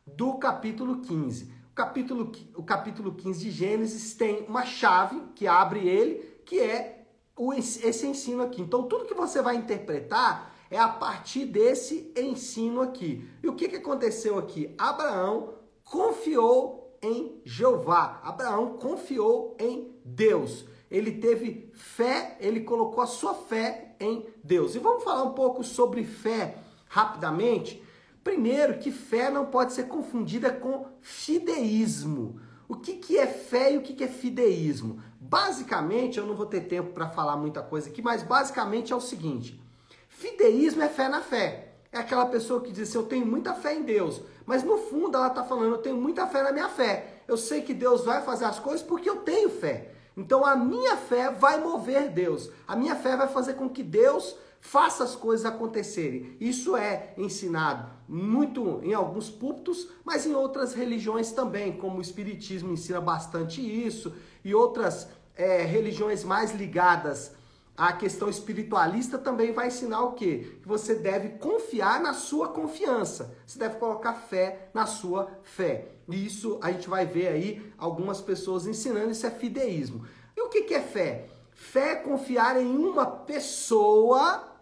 do 0.07 0.35
capítulo 0.35 1.01
15. 1.01 1.53
Capítulo, 1.75 2.31
o 2.55 2.63
capítulo 2.63 3.15
15 3.15 3.45
de 3.45 3.51
Gênesis 3.51 4.15
tem 4.15 4.45
uma 4.47 4.65
chave 4.65 5.21
que 5.35 5.47
abre 5.47 5.89
ele, 5.89 6.41
que 6.45 6.61
é 6.61 7.05
o, 7.37 7.53
esse 7.53 8.07
ensino 8.07 8.45
aqui. 8.45 8.63
Então, 8.63 8.85
tudo 8.85 9.07
que 9.07 9.15
você 9.15 9.43
vai 9.43 9.57
interpretar 9.57 10.55
é 10.71 10.79
a 10.79 10.89
partir 10.89 11.47
desse 11.47 12.13
ensino 12.17 12.81
aqui. 12.81 13.29
E 13.43 13.49
o 13.49 13.55
que, 13.55 13.69
que 13.69 13.77
aconteceu 13.77 14.39
aqui? 14.39 14.73
Abraão 14.79 15.55
confiou 15.83 16.97
em 17.03 17.41
Jeová. 17.45 18.21
Abraão 18.23 18.77
confiou 18.79 19.57
em 19.59 19.93
Deus. 20.05 20.65
Ele 20.89 21.13
teve 21.13 21.71
fé, 21.75 22.37
ele 22.41 22.61
colocou 22.61 23.03
a 23.03 23.07
sua 23.07 23.35
fé 23.35 23.97
em 23.99 24.25
Deus. 24.45 24.75
E 24.75 24.79
vamos 24.79 25.03
falar 25.03 25.25
um 25.25 25.33
pouco 25.33 25.65
sobre 25.65 26.05
fé 26.05 26.57
rapidamente. 26.87 27.84
Primeiro, 28.25 28.79
que 28.79 28.91
fé 28.91 29.29
não 29.29 29.45
pode 29.45 29.75
ser 29.75 29.85
confundida 29.85 30.51
com 30.51 30.87
fideísmo. 31.03 32.41
O 32.67 32.75
que, 32.75 32.95
que 32.95 33.19
é 33.19 33.27
fé 33.27 33.75
e 33.75 33.77
o 33.77 33.83
que, 33.83 33.93
que 33.93 34.03
é 34.03 34.09
fideísmo? 34.09 35.03
Basicamente, 35.21 36.19
eu 36.19 36.27
não 36.27 36.35
vou 36.35 36.47
ter 36.47 36.63
tempo 36.63 36.95
para 36.95 37.11
falar 37.11 37.37
muita 37.37 37.63
coisa 37.63 37.91
aqui, 37.91 38.01
mas 38.01 38.23
basicamente 38.23 38.95
é 38.95 38.97
o 38.97 39.01
seguinte: 39.01 39.63
fideísmo 40.09 40.83
é 40.83 40.89
fé 40.89 41.07
na 41.07 41.21
fé. 41.21 41.75
É 41.93 41.99
aquela 41.99 42.27
pessoa 42.27 42.61
que 42.63 42.73
diz 42.73 42.89
assim, 42.89 42.99
eu 42.99 43.07
tenho 43.07 43.27
muita 43.27 43.55
fé 43.55 43.75
em 43.75 43.83
Deus, 43.83 44.21
mas 44.45 44.65
no 44.65 44.79
fundo 44.79 45.17
ela 45.17 45.29
está 45.29 45.45
falando, 45.45 45.75
eu 45.75 45.79
tenho 45.79 45.97
muita 45.97 46.27
fé 46.27 46.43
na 46.43 46.51
minha 46.51 46.69
fé. 46.69 47.23
Eu 47.29 47.37
sei 47.37 47.61
que 47.61 47.73
Deus 47.73 48.05
vai 48.05 48.21
fazer 48.23 48.47
as 48.47 48.59
coisas 48.59 48.83
porque 48.83 49.09
eu 49.09 49.17
tenho 49.17 49.49
fé. 49.49 49.93
Então 50.17 50.45
a 50.45 50.57
minha 50.57 50.97
fé 50.97 51.31
vai 51.31 51.61
mover 51.61 52.09
Deus. 52.11 52.51
A 52.67 52.75
minha 52.75 52.97
fé 52.97 53.17
vai 53.17 53.29
fazer 53.29 53.55
com 53.55 53.69
que 53.69 53.83
Deus 53.83 54.35
faça 54.65 55.05
as 55.05 55.15
coisas 55.15 55.45
acontecerem. 55.45 56.37
Isso 56.41 56.75
é 56.75 57.13
ensinado 57.19 57.87
muito 58.09 58.81
em 58.83 58.95
alguns 58.95 59.29
púlpitos, 59.29 59.89
mas 60.03 60.25
em 60.25 60.35
outras 60.35 60.73
religiões 60.73 61.31
também, 61.33 61.77
como 61.77 61.99
o 61.99 62.01
Espiritismo 62.01 62.73
ensina 62.73 62.99
bastante 62.99 63.61
isso, 63.61 64.15
e 64.43 64.55
outras 64.55 65.07
é, 65.37 65.63
religiões 65.63 66.25
mais 66.25 66.55
ligadas 66.55 67.33
à 67.77 67.93
questão 67.93 68.29
espiritualista 68.29 69.19
também 69.19 69.53
vai 69.53 69.67
ensinar 69.67 70.01
o 70.03 70.13
quê? 70.13 70.57
Que 70.63 70.67
você 70.67 70.95
deve 70.95 71.39
confiar 71.39 72.01
na 72.01 72.15
sua 72.15 72.49
confiança, 72.49 73.37
você 73.47 73.59
deve 73.59 73.77
colocar 73.77 74.15
fé 74.15 74.71
na 74.73 74.87
sua 74.87 75.29
fé. 75.43 75.89
E 76.09 76.25
isso 76.25 76.59
a 76.63 76.73
gente 76.73 76.89
vai 76.89 77.05
ver 77.05 77.29
aí 77.29 77.73
algumas 77.77 78.23
pessoas 78.23 78.67
ensinando, 78.67 79.11
isso 79.11 79.27
é 79.27 79.31
fideísmo. 79.31 80.07
E 80.35 80.41
o 80.41 80.49
que, 80.49 80.63
que 80.63 80.75
é 80.75 80.81
fé? 80.81 81.27
Fé 81.53 81.93
é 81.93 81.97
confiar 81.97 82.61
em 82.61 82.77
uma 82.77 83.07
pessoa 83.07 84.54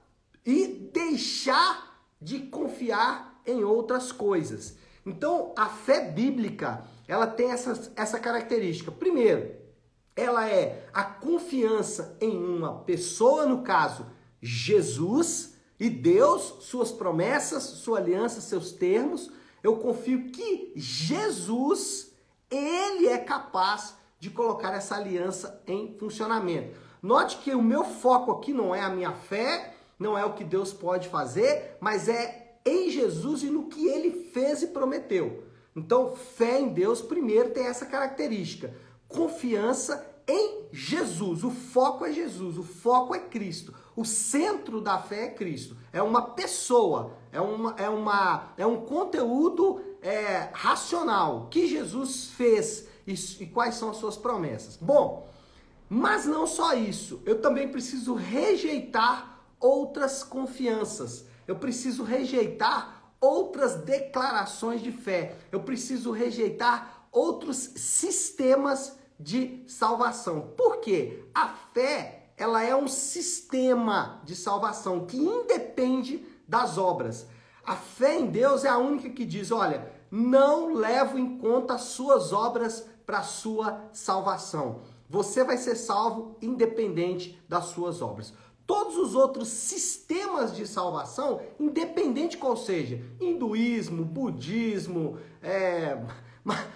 e 0.45 0.91
deixar 0.93 2.05
de 2.21 2.41
confiar 2.41 3.41
em 3.47 3.65
outras 3.65 4.13
coisas. 4.13 4.77
Então, 5.05 5.53
a 5.57 5.67
fé 5.67 6.11
bíblica, 6.11 6.85
ela 7.09 7.27
tem 7.27 7.51
essa, 7.51 7.93
essa 7.97 8.19
característica. 8.19 8.93
Primeiro, 8.93 9.55
ela 10.15 10.49
é 10.49 10.89
a 10.93 11.03
confiança 11.03 12.17
em 12.21 12.37
uma 12.37 12.81
pessoa, 12.81 13.47
no 13.47 13.63
caso, 13.63 14.07
Jesus 14.41 15.55
e 15.79 15.89
Deus, 15.91 16.57
suas 16.61 16.93
promessas, 16.93 17.63
sua 17.63 17.99
aliança, 17.99 18.41
seus 18.41 18.73
termos. 18.73 19.31
Eu 19.63 19.77
confio 19.77 20.31
que 20.31 20.73
Jesus, 20.77 22.13
ele 22.51 23.09
é 23.09 23.19
capaz 23.19 23.97
de 24.21 24.31
colocar 24.31 24.73
essa 24.73 24.95
aliança 24.95 25.63
em 25.67 25.97
funcionamento. 25.99 26.79
Note 27.03 27.39
que 27.39 27.53
o 27.53 27.63
meu 27.63 27.83
foco 27.83 28.31
aqui 28.31 28.53
não 28.53 28.73
é 28.73 28.81
a 28.81 28.89
minha 28.89 29.13
fé, 29.13 29.75
não 30.03 30.19
é 30.19 30.25
o 30.25 30.35
que 30.35 30.45
Deus 30.45 30.73
pode 30.73 31.09
fazer, 31.09 31.77
mas 31.81 32.09
é 32.09 32.59
em 32.67 32.91
Jesus 32.91 33.43
e 33.43 33.47
no 33.47 33.69
que 33.69 33.87
ele 33.87 34.11
fez 34.33 34.63
e 34.63 34.67
prometeu. 34.67 35.45
Então, 35.75 36.15
fé 36.15 36.61
em 36.61 36.69
Deus, 36.69 37.01
primeiro, 37.01 37.51
tem 37.51 37.67
essa 37.67 37.87
característica: 37.87 38.75
confiança 39.09 40.07
em 40.27 40.67
Jesus. 40.71 41.45
O 41.45 41.51
foco 41.51 42.05
é 42.05 42.13
Jesus, 42.13 42.59
o 42.59 42.63
foco 42.63 43.15
é 43.15 43.19
Cristo. 43.19 43.75
O 43.95 44.05
centro 44.05 44.81
da 44.81 44.99
fé 44.99 45.25
é 45.25 45.31
Cristo. 45.31 45.77
É 45.93 46.03
uma 46.03 46.23
pessoa, 46.23 47.15
é, 47.31 47.41
uma, 47.41 47.75
é, 47.79 47.89
uma, 47.89 48.53
é 48.57 48.67
um 48.67 48.83
conteúdo 48.83 49.81
é, 50.03 50.49
racional 50.53 51.49
que 51.51 51.67
Jesus 51.67 52.31
fez 52.37 52.89
e, 53.07 53.15
e 53.43 53.47
quais 53.47 53.75
são 53.75 53.91
as 53.91 53.97
suas 53.97 54.17
promessas. 54.17 54.77
Bom, 54.77 55.29
mas 55.89 56.25
não 56.25 56.47
só 56.47 56.75
isso, 56.75 57.21
eu 57.27 57.43
também 57.43 57.69
preciso 57.69 58.15
rejeitar 58.15 59.32
outras 59.63 60.25
confianças. 60.25 61.25
Eu 61.47 61.57
preciso 61.57 62.03
rejeitar 62.03 63.15
outras 63.21 63.77
declarações 63.77 64.83
de 64.83 64.91
fé. 64.91 65.37
Eu 65.53 65.61
preciso 65.61 66.11
rejeitar 66.11 67.07
outros 67.13 67.57
sistemas 67.57 68.99
de 69.19 69.63
salvação. 69.69 70.53
Por 70.57 70.79
quê? 70.79 71.25
A 71.33 71.49
fé, 71.73 72.33
ela 72.37 72.63
é 72.65 72.75
um 72.75 72.89
sistema 72.89 74.21
de 74.25 74.35
salvação 74.35 75.07
que 75.07 75.17
independe 75.17 76.27
das 76.49 76.77
obras. 76.77 77.27
A 77.65 77.77
fé 77.77 78.19
em 78.19 78.27
Deus 78.27 78.65
é 78.65 78.69
a 78.69 78.79
única 78.79 79.09
que 79.11 79.25
diz, 79.25 79.53
olha, 79.53 79.93
não 80.11 80.75
levo 80.75 81.17
em 81.17 81.39
conta 81.39 81.75
as 81.75 81.83
suas 81.83 82.33
obras 82.33 82.85
para 83.07 83.23
sua 83.23 83.89
salvação. 83.93 84.81
Você 85.09 85.45
vai 85.45 85.59
ser 85.59 85.77
salvo 85.77 86.37
independente 86.41 87.41
das 87.49 87.67
suas 87.67 88.03
obras 88.03 88.33
todos 88.73 88.97
os 88.97 89.15
outros 89.15 89.49
sistemas 89.49 90.57
de 90.57 90.67
salvação, 90.67 91.43
independente 91.61 92.39
qual 92.39 92.57
seja, 92.57 93.05
hinduísmo, 93.21 94.03
budismo, 94.03 95.19
é, 95.43 96.03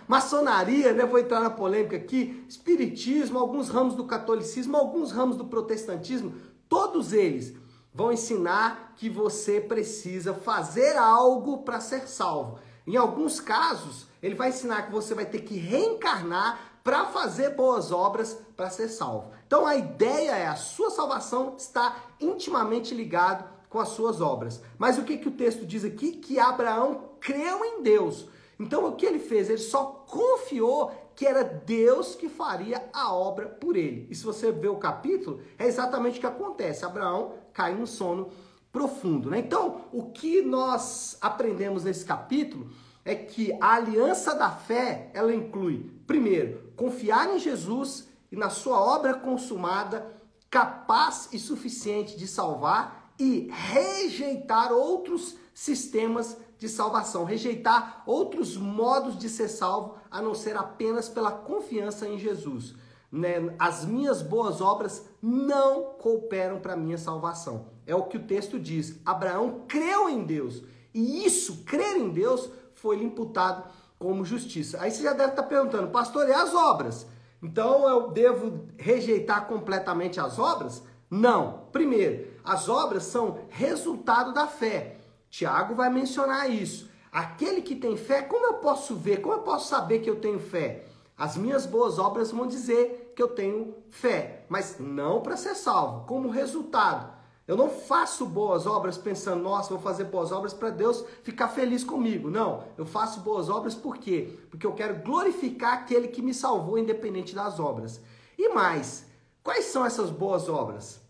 maçonaria, 0.06 0.92
né? 0.92 1.06
Vou 1.06 1.18
entrar 1.18 1.40
na 1.40 1.48
polêmica 1.48 1.96
aqui, 1.96 2.44
espiritismo, 2.46 3.38
alguns 3.38 3.70
ramos 3.70 3.94
do 3.94 4.04
catolicismo, 4.04 4.76
alguns 4.76 5.10
ramos 5.10 5.38
do 5.38 5.46
protestantismo, 5.46 6.34
todos 6.68 7.14
eles 7.14 7.54
vão 7.94 8.12
ensinar 8.12 8.92
que 8.94 9.08
você 9.08 9.58
precisa 9.58 10.34
fazer 10.34 10.98
algo 10.98 11.62
para 11.62 11.80
ser 11.80 12.06
salvo. 12.06 12.58
Em 12.86 12.96
alguns 12.96 13.40
casos, 13.40 14.06
ele 14.22 14.34
vai 14.34 14.50
ensinar 14.50 14.82
que 14.82 14.92
você 14.92 15.14
vai 15.14 15.24
ter 15.24 15.40
que 15.40 15.56
reencarnar 15.56 16.60
para 16.84 17.06
fazer 17.06 17.54
boas 17.54 17.90
obras 17.90 18.38
para 18.54 18.68
ser 18.68 18.88
salvo. 18.88 19.30
Então 19.46 19.66
a 19.66 19.76
ideia 19.76 20.32
é 20.32 20.46
a 20.46 20.56
sua 20.56 20.90
salvação 20.90 21.54
está 21.56 21.96
intimamente 22.20 22.94
ligado 22.94 23.44
com 23.68 23.78
as 23.78 23.88
suas 23.90 24.20
obras. 24.20 24.60
Mas 24.78 24.98
o 24.98 25.04
que, 25.04 25.18
que 25.18 25.28
o 25.28 25.32
texto 25.32 25.64
diz 25.64 25.84
aqui? 25.84 26.12
Que 26.12 26.38
Abraão 26.38 27.10
creu 27.20 27.64
em 27.64 27.82
Deus. 27.82 28.26
Então 28.58 28.86
o 28.86 28.92
que 28.92 29.06
ele 29.06 29.18
fez? 29.18 29.48
Ele 29.48 29.58
só 29.58 29.84
confiou 30.06 30.92
que 31.14 31.26
era 31.26 31.42
Deus 31.42 32.14
que 32.14 32.28
faria 32.28 32.88
a 32.92 33.14
obra 33.14 33.46
por 33.46 33.76
ele. 33.76 34.06
E 34.10 34.14
se 34.14 34.24
você 34.24 34.50
ver 34.52 34.68
o 34.68 34.76
capítulo, 34.76 35.40
é 35.58 35.66
exatamente 35.66 36.18
o 36.18 36.20
que 36.20 36.26
acontece. 36.26 36.84
Abraão 36.84 37.34
cai 37.52 37.74
num 37.74 37.86
sono 37.86 38.30
profundo. 38.70 39.30
Né? 39.30 39.38
Então, 39.38 39.86
o 39.92 40.10
que 40.10 40.42
nós 40.42 41.16
aprendemos 41.20 41.84
nesse 41.84 42.04
capítulo 42.04 42.70
é 43.04 43.14
que 43.14 43.56
a 43.60 43.74
aliança 43.74 44.34
da 44.34 44.50
fé, 44.50 45.10
ela 45.14 45.34
inclui, 45.34 45.90
primeiro, 46.06 46.72
confiar 46.76 47.34
em 47.34 47.38
Jesus 47.38 48.08
e 48.30 48.36
na 48.36 48.50
sua 48.50 48.80
obra 48.80 49.14
consumada, 49.14 50.14
capaz 50.50 51.28
e 51.32 51.38
suficiente 51.38 52.16
de 52.16 52.26
salvar 52.26 53.12
e 53.18 53.48
rejeitar 53.50 54.72
outros 54.72 55.36
sistemas 55.54 56.36
de 56.58 56.68
salvação, 56.68 57.24
rejeitar 57.24 58.02
outros 58.06 58.56
modos 58.56 59.18
de 59.18 59.28
ser 59.28 59.48
salvo 59.48 59.96
a 60.10 60.22
não 60.22 60.34
ser 60.34 60.56
apenas 60.56 61.08
pela 61.08 61.30
confiança 61.30 62.08
em 62.08 62.18
Jesus. 62.18 62.74
Né? 63.10 63.54
As 63.58 63.84
minhas 63.84 64.22
boas 64.22 64.60
obras 64.60 65.04
não 65.22 65.94
cooperam 65.98 66.60
para 66.60 66.76
minha 66.76 66.98
salvação. 66.98 67.66
É 67.86 67.94
o 67.94 68.04
que 68.04 68.16
o 68.16 68.26
texto 68.26 68.58
diz. 68.58 69.00
Abraão 69.04 69.64
creu 69.68 70.08
em 70.08 70.24
Deus. 70.24 70.62
E 70.92 71.24
isso, 71.24 71.64
crer 71.64 71.96
em 71.96 72.10
Deus, 72.10 72.50
foi 72.74 72.96
lhe 72.96 73.04
imputado 73.04 73.64
como 73.98 74.24
justiça. 74.24 74.78
Aí 74.80 74.90
você 74.90 75.02
já 75.02 75.12
deve 75.12 75.30
estar 75.30 75.42
perguntando, 75.44 75.88
pastor, 75.88 76.28
e 76.28 76.32
as 76.32 76.54
obras? 76.54 77.06
Então 77.46 77.88
eu 77.88 78.10
devo 78.10 78.66
rejeitar 78.76 79.46
completamente 79.46 80.18
as 80.18 80.36
obras? 80.36 80.82
Não. 81.08 81.68
Primeiro, 81.70 82.26
as 82.42 82.68
obras 82.68 83.04
são 83.04 83.38
resultado 83.48 84.34
da 84.34 84.48
fé. 84.48 84.96
Tiago 85.30 85.72
vai 85.72 85.88
mencionar 85.88 86.50
isso. 86.50 86.90
Aquele 87.12 87.62
que 87.62 87.76
tem 87.76 87.96
fé, 87.96 88.20
como 88.22 88.46
eu 88.46 88.54
posso 88.54 88.96
ver, 88.96 89.20
como 89.20 89.34
eu 89.34 89.42
posso 89.42 89.68
saber 89.68 90.00
que 90.00 90.10
eu 90.10 90.16
tenho 90.16 90.40
fé? 90.40 90.86
As 91.16 91.36
minhas 91.36 91.64
boas 91.64 92.00
obras 92.00 92.32
vão 92.32 92.48
dizer 92.48 93.12
que 93.14 93.22
eu 93.22 93.28
tenho 93.28 93.76
fé, 93.90 94.44
mas 94.48 94.78
não 94.80 95.22
para 95.22 95.36
ser 95.36 95.54
salvo, 95.54 96.04
como 96.04 96.28
resultado. 96.28 97.15
Eu 97.46 97.56
não 97.56 97.68
faço 97.68 98.26
boas 98.26 98.66
obras 98.66 98.98
pensando, 98.98 99.42
nossa, 99.42 99.70
vou 99.70 99.78
fazer 99.78 100.04
boas 100.04 100.32
obras 100.32 100.52
para 100.52 100.70
Deus 100.70 101.04
ficar 101.22 101.48
feliz 101.48 101.84
comigo. 101.84 102.30
Não, 102.30 102.64
eu 102.76 102.84
faço 102.84 103.20
boas 103.20 103.48
obras 103.48 103.74
por 103.74 103.98
quê? 103.98 104.36
Porque 104.50 104.66
eu 104.66 104.72
quero 104.72 105.02
glorificar 105.02 105.74
aquele 105.74 106.08
que 106.08 106.22
me 106.22 106.34
salvou, 106.34 106.78
independente 106.78 107.34
das 107.34 107.60
obras. 107.60 108.00
E 108.36 108.48
mais, 108.48 109.06
Quais 109.46 109.66
são 109.66 109.86
essas 109.86 110.10
boas 110.10 110.48
obras? 110.48 111.00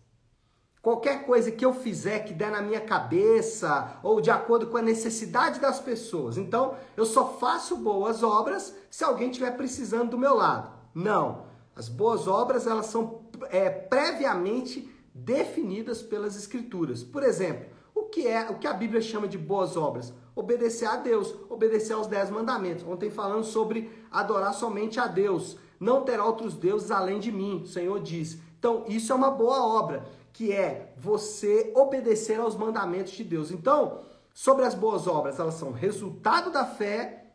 Qualquer 0.79 1.25
coisa 1.25 1.51
que 1.51 1.65
eu 1.65 1.73
fizer 1.73 2.19
que 2.19 2.31
der 2.31 2.51
na 2.51 2.61
minha 2.61 2.79
cabeça 2.79 3.97
ou 4.03 4.21
de 4.21 4.29
acordo 4.29 4.67
com 4.67 4.77
a 4.77 4.81
necessidade 4.81 5.59
das 5.59 5.79
pessoas. 5.79 6.37
Então, 6.37 6.75
eu 6.95 7.03
só 7.03 7.29
faço 7.29 7.77
boas 7.77 8.21
obras 8.21 8.75
se 8.91 9.03
alguém 9.03 9.31
estiver 9.31 9.57
precisando 9.57 10.11
do 10.11 10.19
meu 10.19 10.35
lado. 10.35 10.69
Não. 10.93 11.47
As 11.75 11.89
boas 11.89 12.27
obras, 12.27 12.67
elas 12.67 12.85
são 12.85 13.23
é, 13.49 13.71
previamente 13.71 14.87
definidas 15.17 16.01
pelas 16.01 16.35
escrituras. 16.35 17.03
Por 17.03 17.23
exemplo, 17.23 17.65
o 17.93 18.03
que 18.03 18.27
é 18.27 18.49
o 18.49 18.59
que 18.59 18.67
a 18.67 18.73
Bíblia 18.73 19.01
chama 19.01 19.27
de 19.27 19.37
boas 19.37 19.75
obras? 19.75 20.13
Obedecer 20.35 20.87
a 20.87 20.97
Deus, 20.97 21.33
obedecer 21.49 21.93
aos 21.93 22.07
dez 22.07 22.29
mandamentos. 22.29 22.85
Ontem 22.87 23.09
falando 23.09 23.43
sobre 23.43 23.91
adorar 24.11 24.53
somente 24.53 24.99
a 24.99 25.07
Deus. 25.07 25.57
Não 25.79 26.03
ter 26.03 26.19
outros 26.19 26.53
deuses 26.55 26.91
além 26.91 27.19
de 27.19 27.31
mim, 27.31 27.61
o 27.63 27.67
Senhor 27.67 27.99
diz. 27.99 28.37
Então, 28.57 28.85
isso 28.87 29.11
é 29.11 29.15
uma 29.15 29.31
boa 29.31 29.65
obra 29.65 30.05
que 30.33 30.51
é 30.51 30.93
você 30.97 31.71
obedecer 31.75 32.39
aos 32.39 32.55
mandamentos 32.55 33.13
de 33.13 33.23
Deus. 33.23 33.51
Então, 33.51 34.01
sobre 34.33 34.65
as 34.65 34.75
boas 34.75 35.07
obras, 35.07 35.39
elas 35.39 35.55
são 35.55 35.71
resultado 35.71 36.51
da 36.51 36.63
fé, 36.63 37.33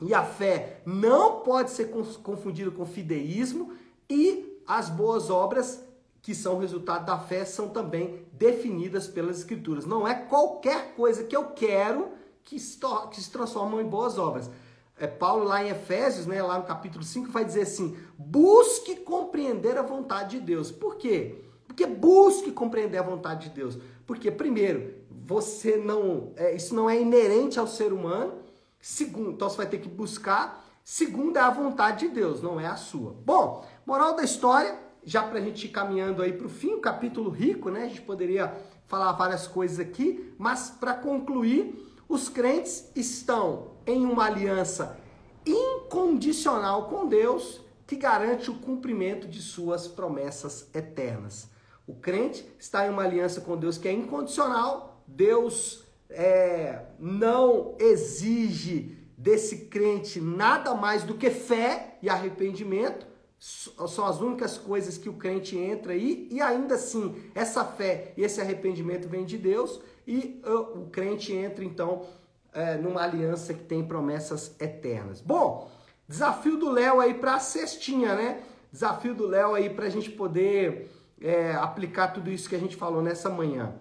e 0.00 0.14
a 0.14 0.24
fé 0.24 0.80
não 0.86 1.40
pode 1.40 1.70
ser 1.70 1.90
confundida 2.22 2.70
com 2.70 2.86
fideísmo, 2.86 3.72
e 4.08 4.62
as 4.66 4.88
boas 4.88 5.28
obras, 5.28 5.84
que 6.22 6.34
são 6.34 6.58
resultado 6.58 7.06
da 7.06 7.18
fé, 7.18 7.44
são 7.44 7.68
também 7.68 8.26
definidas 8.32 9.06
pelas 9.06 9.38
Escrituras. 9.38 9.86
Não 9.86 10.06
é 10.06 10.14
qualquer 10.14 10.94
coisa 10.94 11.24
que 11.24 11.36
eu 11.36 11.46
quero 11.46 12.08
que 12.44 12.58
se, 12.58 12.78
que 13.10 13.20
se 13.20 13.30
transformam 13.30 13.80
em 13.80 13.86
boas 13.86 14.18
obras. 14.18 14.50
É, 14.98 15.06
Paulo 15.06 15.44
lá 15.44 15.62
em 15.62 15.68
Efésios, 15.68 16.26
né, 16.26 16.42
lá 16.42 16.58
no 16.58 16.64
capítulo 16.64 17.04
5, 17.04 17.30
vai 17.30 17.44
dizer 17.44 17.62
assim: 17.62 17.96
busque 18.18 18.96
compreender 18.96 19.78
a 19.78 19.82
vontade 19.82 20.38
de 20.38 20.44
Deus. 20.44 20.70
Por 20.72 20.96
quê? 20.96 21.44
Porque 21.66 21.86
busque 21.86 22.50
compreender 22.50 22.98
a 22.98 23.02
vontade 23.02 23.48
de 23.48 23.54
Deus. 23.54 23.78
Porque, 24.06 24.30
primeiro, 24.30 24.94
você 25.10 25.76
não. 25.76 26.32
É, 26.36 26.54
isso 26.54 26.74
não 26.74 26.90
é 26.90 27.00
inerente 27.00 27.60
ao 27.60 27.66
ser 27.66 27.92
humano. 27.92 28.34
Segundo, 28.80 29.32
então 29.32 29.48
você 29.48 29.56
vai 29.58 29.66
ter 29.66 29.78
que 29.78 29.88
buscar. 29.88 30.64
Segundo, 30.82 31.36
é 31.36 31.40
a 31.40 31.50
vontade 31.50 32.08
de 32.08 32.14
Deus, 32.14 32.42
não 32.42 32.58
é 32.58 32.66
a 32.66 32.76
sua. 32.76 33.14
Bom, 33.24 33.64
moral 33.84 34.16
da 34.16 34.24
história, 34.24 34.78
já 35.04 35.22
para 35.22 35.38
a 35.38 35.42
gente 35.42 35.66
ir 35.66 35.70
caminhando 35.70 36.22
aí 36.22 36.32
para 36.32 36.46
o 36.46 36.50
fim, 36.50 36.74
um 36.74 36.80
capítulo 36.80 37.30
rico, 37.30 37.70
né? 37.70 37.84
A 37.84 37.88
gente 37.88 38.02
poderia 38.02 38.54
falar 38.86 39.12
várias 39.12 39.46
coisas 39.46 39.78
aqui, 39.78 40.34
mas 40.38 40.70
para 40.70 40.94
concluir, 40.94 41.86
os 42.08 42.28
crentes 42.28 42.90
estão 42.96 43.72
em 43.86 44.04
uma 44.04 44.24
aliança 44.24 44.98
incondicional 45.46 46.88
com 46.88 47.06
Deus 47.06 47.60
que 47.86 47.96
garante 47.96 48.50
o 48.50 48.58
cumprimento 48.58 49.26
de 49.26 49.40
suas 49.40 49.88
promessas 49.88 50.68
eternas. 50.74 51.48
O 51.86 51.94
crente 51.94 52.46
está 52.58 52.86
em 52.86 52.90
uma 52.90 53.02
aliança 53.02 53.40
com 53.40 53.56
Deus 53.56 53.78
que 53.78 53.88
é 53.88 53.92
incondicional. 53.92 55.02
Deus 55.06 55.84
é, 56.10 56.82
não 56.98 57.74
exige 57.78 58.98
desse 59.16 59.66
crente 59.66 60.20
nada 60.20 60.74
mais 60.74 61.02
do 61.02 61.14
que 61.14 61.30
fé 61.30 61.96
e 62.02 62.10
arrependimento. 62.10 63.07
São 63.38 64.04
as 64.04 64.20
únicas 64.20 64.58
coisas 64.58 64.98
que 64.98 65.08
o 65.08 65.14
crente 65.14 65.56
entra 65.56 65.92
aí, 65.92 66.28
e 66.30 66.40
ainda 66.40 66.74
assim, 66.74 67.14
essa 67.34 67.64
fé 67.64 68.12
e 68.16 68.24
esse 68.24 68.40
arrependimento 68.40 69.08
vem 69.08 69.24
de 69.24 69.38
Deus, 69.38 69.80
e 70.06 70.42
uh, 70.44 70.80
o 70.80 70.90
crente 70.90 71.32
entra 71.32 71.64
então 71.64 72.06
é, 72.52 72.76
numa 72.76 73.02
aliança 73.02 73.54
que 73.54 73.62
tem 73.62 73.84
promessas 73.84 74.54
eternas. 74.60 75.20
Bom, 75.20 75.70
desafio 76.08 76.56
do 76.56 76.70
Léo 76.70 77.00
aí 77.00 77.14
para 77.14 77.34
a 77.34 77.40
cestinha, 77.40 78.14
né? 78.14 78.42
Desafio 78.72 79.14
do 79.14 79.26
Léo 79.26 79.54
aí 79.54 79.70
para 79.70 79.86
a 79.86 79.90
gente 79.90 80.10
poder 80.10 80.90
é, 81.20 81.52
aplicar 81.54 82.08
tudo 82.08 82.30
isso 82.30 82.48
que 82.48 82.56
a 82.56 82.58
gente 82.58 82.74
falou 82.74 83.02
nessa 83.02 83.30
manhã. 83.30 83.74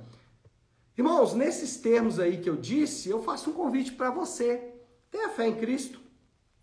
Irmãos, 0.97 1.33
nesses 1.33 1.77
termos 1.77 2.19
aí 2.19 2.37
que 2.37 2.49
eu 2.49 2.55
disse, 2.55 3.09
eu 3.09 3.21
faço 3.21 3.49
um 3.49 3.53
convite 3.53 3.91
para 3.93 4.09
você. 4.09 4.73
Tenha 5.11 5.29
fé 5.29 5.47
em 5.47 5.55
Cristo, 5.55 5.99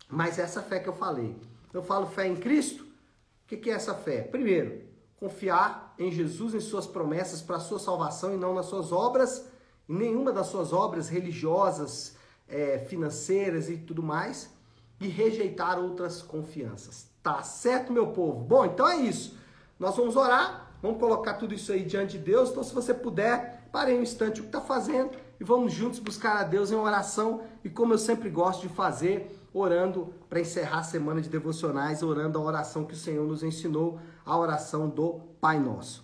mas 0.09 0.39
essa 0.39 0.61
fé 0.61 0.79
que 0.79 0.89
eu 0.89 0.93
falei. 0.93 1.35
Eu 1.73 1.81
falo 1.81 2.05
fé 2.05 2.27
em 2.27 2.35
Cristo, 2.35 2.84
o 3.45 3.57
que, 3.57 3.69
é 3.69 3.73
essa 3.73 3.93
fé? 3.93 4.21
Primeiro, 4.21 4.83
confiar 5.17 5.93
em 5.97 6.11
Jesus, 6.11 6.53
em 6.53 6.59
suas 6.59 6.87
promessas 6.87 7.41
para 7.41 7.57
a 7.57 7.59
sua 7.59 7.79
salvação 7.79 8.33
e 8.33 8.37
não 8.37 8.53
nas 8.53 8.65
suas 8.65 8.91
obras, 8.91 9.47
nenhuma 9.87 10.31
das 10.31 10.47
suas 10.47 10.73
obras 10.73 11.07
religiosas, 11.07 12.15
é, 12.47 12.79
financeiras 12.79 13.69
e 13.69 13.77
tudo 13.77 14.01
mais, 14.01 14.49
e 14.99 15.07
rejeitar 15.07 15.79
outras 15.79 16.21
confianças. 16.21 17.07
Tá 17.21 17.43
certo, 17.43 17.93
meu 17.93 18.07
povo? 18.07 18.43
Bom, 18.43 18.65
então 18.65 18.87
é 18.87 18.97
isso. 18.97 19.37
Nós 19.79 19.95
vamos 19.95 20.15
orar 20.15 20.65
Vamos 20.85 20.99
colocar 20.99 21.33
tudo 21.33 21.51
isso 21.51 21.71
aí 21.71 21.83
diante 21.83 22.17
de 22.17 22.23
Deus. 22.23 22.51
Então, 22.51 22.63
se 22.63 22.71
você 22.71 22.93
puder, 22.93 23.67
pare 23.71 23.91
um 23.91 24.03
instante 24.03 24.39
o 24.39 24.43
que 24.43 24.49
está 24.49 24.61
fazendo 24.61 25.17
e 25.39 25.43
vamos 25.43 25.73
juntos 25.73 25.97
buscar 25.97 26.37
a 26.37 26.43
Deus 26.43 26.71
em 26.71 26.75
oração. 26.75 27.41
E 27.63 27.69
como 27.71 27.93
eu 27.93 27.97
sempre 27.97 28.29
gosto 28.29 28.67
de 28.67 28.69
fazer, 28.69 29.34
orando 29.57 30.13
para 30.29 30.39
encerrar 30.39 30.79
a 30.79 30.83
semana 30.83 31.21
de 31.21 31.29
devocionais, 31.29 32.03
orando 32.03 32.37
a 32.37 32.41
oração 32.41 32.85
que 32.85 32.93
o 32.93 32.97
Senhor 32.97 33.25
nos 33.27 33.43
ensinou, 33.43 33.99
a 34.25 34.37
oração 34.37 34.89
do 34.89 35.21
Pai 35.39 35.59
Nosso. 35.59 36.03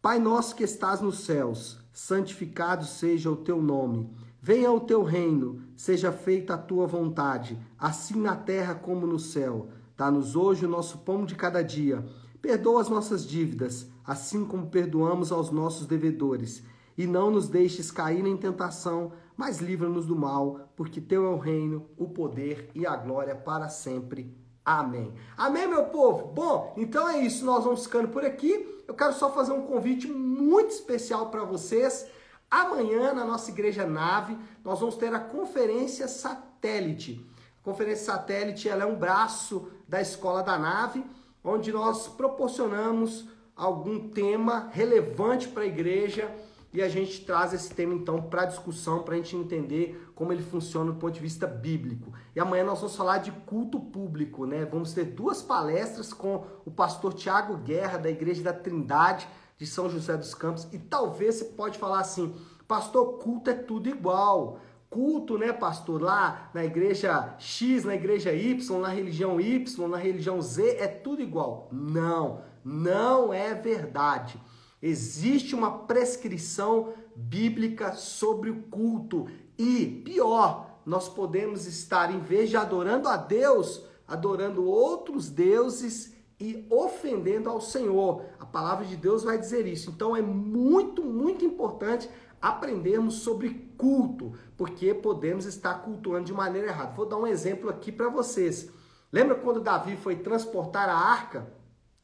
Pai 0.00 0.18
nosso 0.18 0.54
que 0.54 0.62
estás 0.62 1.00
nos 1.00 1.20
céus, 1.20 1.78
santificado 1.92 2.84
seja 2.84 3.30
o 3.30 3.36
teu 3.36 3.60
nome. 3.60 4.08
Venha 4.40 4.70
o 4.70 4.80
teu 4.80 5.02
reino, 5.02 5.62
seja 5.74 6.12
feita 6.12 6.54
a 6.54 6.58
tua 6.58 6.86
vontade, 6.86 7.58
assim 7.76 8.20
na 8.20 8.36
terra 8.36 8.74
como 8.74 9.06
no 9.06 9.18
céu. 9.18 9.68
Dá-nos 9.96 10.36
hoje 10.36 10.64
o 10.64 10.68
nosso 10.68 10.98
pão 10.98 11.24
de 11.24 11.34
cada 11.34 11.62
dia 11.62 12.04
Perdoa 12.46 12.80
as 12.80 12.88
nossas 12.88 13.26
dívidas, 13.26 13.88
assim 14.04 14.44
como 14.44 14.68
perdoamos 14.68 15.32
aos 15.32 15.50
nossos 15.50 15.84
devedores. 15.84 16.62
E 16.96 17.04
não 17.04 17.28
nos 17.28 17.48
deixes 17.48 17.90
cair 17.90 18.24
em 18.24 18.36
tentação, 18.36 19.10
mas 19.36 19.58
livra-nos 19.58 20.06
do 20.06 20.16
mal, 20.16 20.70
porque 20.74 21.00
teu 21.00 21.26
é 21.26 21.28
o 21.28 21.38
reino, 21.38 21.88
o 21.96 22.08
poder 22.08 22.70
e 22.74 22.86
a 22.86 22.96
glória 22.96 23.34
para 23.34 23.68
sempre. 23.68 24.34
Amém. 24.64 25.12
Amém, 25.36 25.68
meu 25.68 25.84
povo? 25.84 26.28
Bom, 26.28 26.74
então 26.76 27.08
é 27.08 27.18
isso. 27.18 27.44
Nós 27.44 27.64
vamos 27.64 27.84
ficando 27.84 28.08
por 28.08 28.24
aqui. 28.24 28.82
Eu 28.88 28.94
quero 28.94 29.12
só 29.12 29.30
fazer 29.30 29.52
um 29.52 29.62
convite 29.62 30.08
muito 30.08 30.70
especial 30.70 31.30
para 31.30 31.44
vocês. 31.44 32.06
Amanhã, 32.50 33.12
na 33.12 33.24
nossa 33.24 33.50
igreja 33.50 33.86
nave, 33.86 34.36
nós 34.64 34.80
vamos 34.80 34.96
ter 34.96 35.14
a 35.14 35.20
conferência 35.20 36.08
satélite. 36.08 37.24
A 37.60 37.64
conferência 37.64 38.06
satélite 38.06 38.68
ela 38.68 38.82
é 38.82 38.86
um 38.86 38.96
braço 38.96 39.70
da 39.86 40.00
escola 40.00 40.42
da 40.42 40.58
nave 40.58 41.04
onde 41.46 41.72
nós 41.72 42.08
proporcionamos 42.08 43.24
algum 43.54 44.08
tema 44.08 44.68
relevante 44.72 45.46
para 45.46 45.62
a 45.62 45.66
igreja 45.66 46.28
e 46.76 46.82
a 46.82 46.90
gente 46.90 47.24
traz 47.24 47.54
esse 47.54 47.72
tema 47.72 47.94
então 47.94 48.20
para 48.20 48.44
discussão, 48.44 49.02
para 49.02 49.14
a 49.14 49.16
gente 49.16 49.34
entender 49.34 50.10
como 50.14 50.30
ele 50.30 50.42
funciona 50.42 50.92
do 50.92 50.98
ponto 50.98 51.14
de 51.14 51.20
vista 51.20 51.46
bíblico. 51.46 52.12
E 52.34 52.38
amanhã 52.38 52.64
nós 52.64 52.80
vamos 52.80 52.94
falar 52.94 53.16
de 53.16 53.32
culto 53.32 53.80
público, 53.80 54.44
né? 54.44 54.66
Vamos 54.66 54.92
ter 54.92 55.04
duas 55.04 55.40
palestras 55.40 56.12
com 56.12 56.44
o 56.66 56.70
pastor 56.70 57.14
Tiago 57.14 57.56
Guerra, 57.56 57.96
da 57.96 58.10
Igreja 58.10 58.42
da 58.42 58.52
Trindade 58.52 59.26
de 59.56 59.66
São 59.66 59.88
José 59.88 60.18
dos 60.18 60.34
Campos. 60.34 60.68
E 60.70 60.78
talvez 60.78 61.36
você 61.36 61.44
pode 61.46 61.78
falar 61.78 62.00
assim, 62.00 62.34
pastor, 62.68 63.20
culto 63.20 63.48
é 63.48 63.54
tudo 63.54 63.88
igual 63.88 64.60
culto, 64.88 65.36
né, 65.36 65.52
pastor, 65.52 66.00
lá 66.00 66.48
na 66.54 66.64
igreja 66.64 67.34
X, 67.38 67.84
na 67.84 67.94
igreja 67.94 68.32
Y, 68.32 68.78
na 68.80 68.88
religião 68.88 69.38
Y, 69.40 69.88
na 69.88 69.96
religião 69.96 70.40
Z, 70.40 70.76
é 70.78 70.86
tudo 70.86 71.20
igual. 71.20 71.68
Não, 71.72 72.40
não 72.64 73.32
é 73.32 73.52
verdade. 73.52 74.40
Existe 74.82 75.54
uma 75.54 75.78
prescrição 75.78 76.92
bíblica 77.14 77.92
sobre 77.92 78.50
o 78.50 78.62
culto. 78.64 79.26
E, 79.58 80.02
pior, 80.04 80.80
nós 80.84 81.08
podemos 81.08 81.66
estar, 81.66 82.14
em 82.14 82.20
vez 82.20 82.50
de 82.50 82.56
adorando 82.56 83.08
a 83.08 83.16
Deus, 83.16 83.82
adorando 84.06 84.64
outros 84.64 85.28
deuses 85.28 86.14
e 86.38 86.66
ofendendo 86.70 87.48
ao 87.48 87.60
Senhor. 87.60 88.22
A 88.38 88.46
palavra 88.46 88.84
de 88.84 88.96
Deus 88.96 89.24
vai 89.24 89.38
dizer 89.38 89.66
isso. 89.66 89.90
Então 89.90 90.16
é 90.16 90.22
muito, 90.22 91.02
muito 91.02 91.44
importante 91.44 92.08
aprendermos 92.40 93.14
sobre 93.14 93.72
culto, 93.76 94.34
porque 94.56 94.94
podemos 94.94 95.46
estar 95.46 95.82
cultuando 95.82 96.26
de 96.26 96.32
maneira 96.32 96.68
errada. 96.68 96.94
Vou 96.94 97.06
dar 97.06 97.16
um 97.16 97.26
exemplo 97.26 97.70
aqui 97.70 97.90
para 97.90 98.08
vocês. 98.08 98.68
Lembra 99.10 99.34
quando 99.34 99.60
Davi 99.60 99.96
foi 99.96 100.16
transportar 100.16 100.88
a 100.88 100.96
arca? 100.96 101.50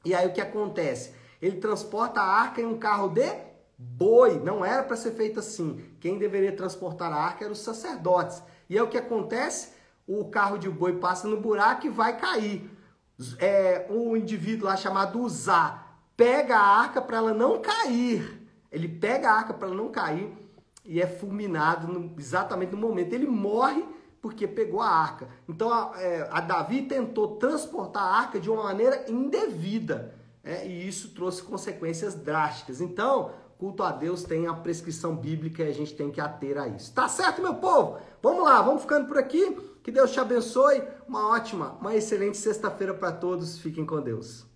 E 0.04 0.14
aí 0.14 0.26
o 0.26 0.32
que 0.32 0.40
acontece? 0.40 1.14
Ele 1.42 1.56
transporta 1.56 2.20
a 2.20 2.24
arca 2.24 2.60
em 2.60 2.64
um 2.64 2.78
carro 2.78 3.08
de 3.08 3.28
boi. 3.76 4.38
Não 4.38 4.64
era 4.64 4.84
para 4.84 4.96
ser 4.96 5.10
feito 5.10 5.40
assim. 5.40 5.84
Quem 6.00 6.16
deveria 6.16 6.56
transportar 6.56 7.12
a 7.12 7.16
arca 7.16 7.44
eram 7.44 7.52
os 7.52 7.58
sacerdotes. 7.58 8.40
E 8.70 8.78
aí 8.78 8.80
o 8.80 8.88
que 8.88 8.96
acontece? 8.96 9.72
O 10.06 10.26
carro 10.26 10.56
de 10.56 10.70
boi 10.70 10.98
passa 10.98 11.26
no 11.26 11.40
buraco 11.40 11.86
e 11.86 11.90
vai 11.90 12.16
cair. 12.16 12.70
É, 13.38 13.86
um 13.90 14.16
indivíduo 14.16 14.66
lá 14.66 14.76
chamado 14.76 15.20
Uzá 15.20 15.82
pega 16.16 16.56
a 16.56 16.80
arca 16.80 17.02
para 17.02 17.16
ela 17.16 17.34
não 17.34 17.60
cair. 17.60 18.48
Ele 18.70 18.88
pega 18.88 19.28
a 19.28 19.34
arca 19.34 19.52
para 19.52 19.66
ela 19.66 19.76
não 19.76 19.90
cair 19.90 20.32
e 20.84 21.00
é 21.00 21.06
fulminado 21.06 21.86
no, 21.86 22.14
exatamente 22.18 22.72
no 22.72 22.78
momento. 22.78 23.12
Ele 23.12 23.26
morre 23.26 23.84
porque 24.20 24.46
pegou 24.46 24.80
a 24.80 24.88
arca. 24.88 25.28
Então 25.48 25.72
a, 25.72 25.92
é, 25.96 26.28
a, 26.30 26.40
Davi 26.40 26.82
tentou 26.82 27.36
transportar 27.36 28.02
a 28.02 28.16
arca 28.16 28.38
de 28.38 28.48
uma 28.48 28.62
maneira 28.62 29.04
indevida. 29.10 30.14
É, 30.44 30.66
e 30.66 30.86
isso 30.86 31.10
trouxe 31.10 31.42
consequências 31.42 32.14
drásticas. 32.14 32.80
Então, 32.80 33.30
culto 33.58 33.82
a 33.82 33.92
Deus 33.92 34.24
tem 34.24 34.46
a 34.46 34.54
prescrição 34.54 35.14
bíblica 35.14 35.62
e 35.62 35.68
a 35.68 35.72
gente 35.72 35.94
tem 35.94 36.10
que 36.10 36.20
ater 36.20 36.58
a 36.58 36.66
isso. 36.66 36.92
Tá 36.92 37.08
certo, 37.08 37.40
meu 37.40 37.54
povo? 37.54 37.98
Vamos 38.20 38.44
lá, 38.44 38.60
vamos 38.60 38.82
ficando 38.82 39.06
por 39.06 39.18
aqui. 39.18 39.56
Que 39.82 39.90
Deus 39.90 40.12
te 40.12 40.20
abençoe. 40.20 40.82
Uma 41.06 41.28
ótima, 41.28 41.76
uma 41.80 41.94
excelente 41.94 42.36
sexta-feira 42.36 42.94
para 42.94 43.12
todos. 43.12 43.58
Fiquem 43.58 43.86
com 43.86 44.00
Deus. 44.00 44.51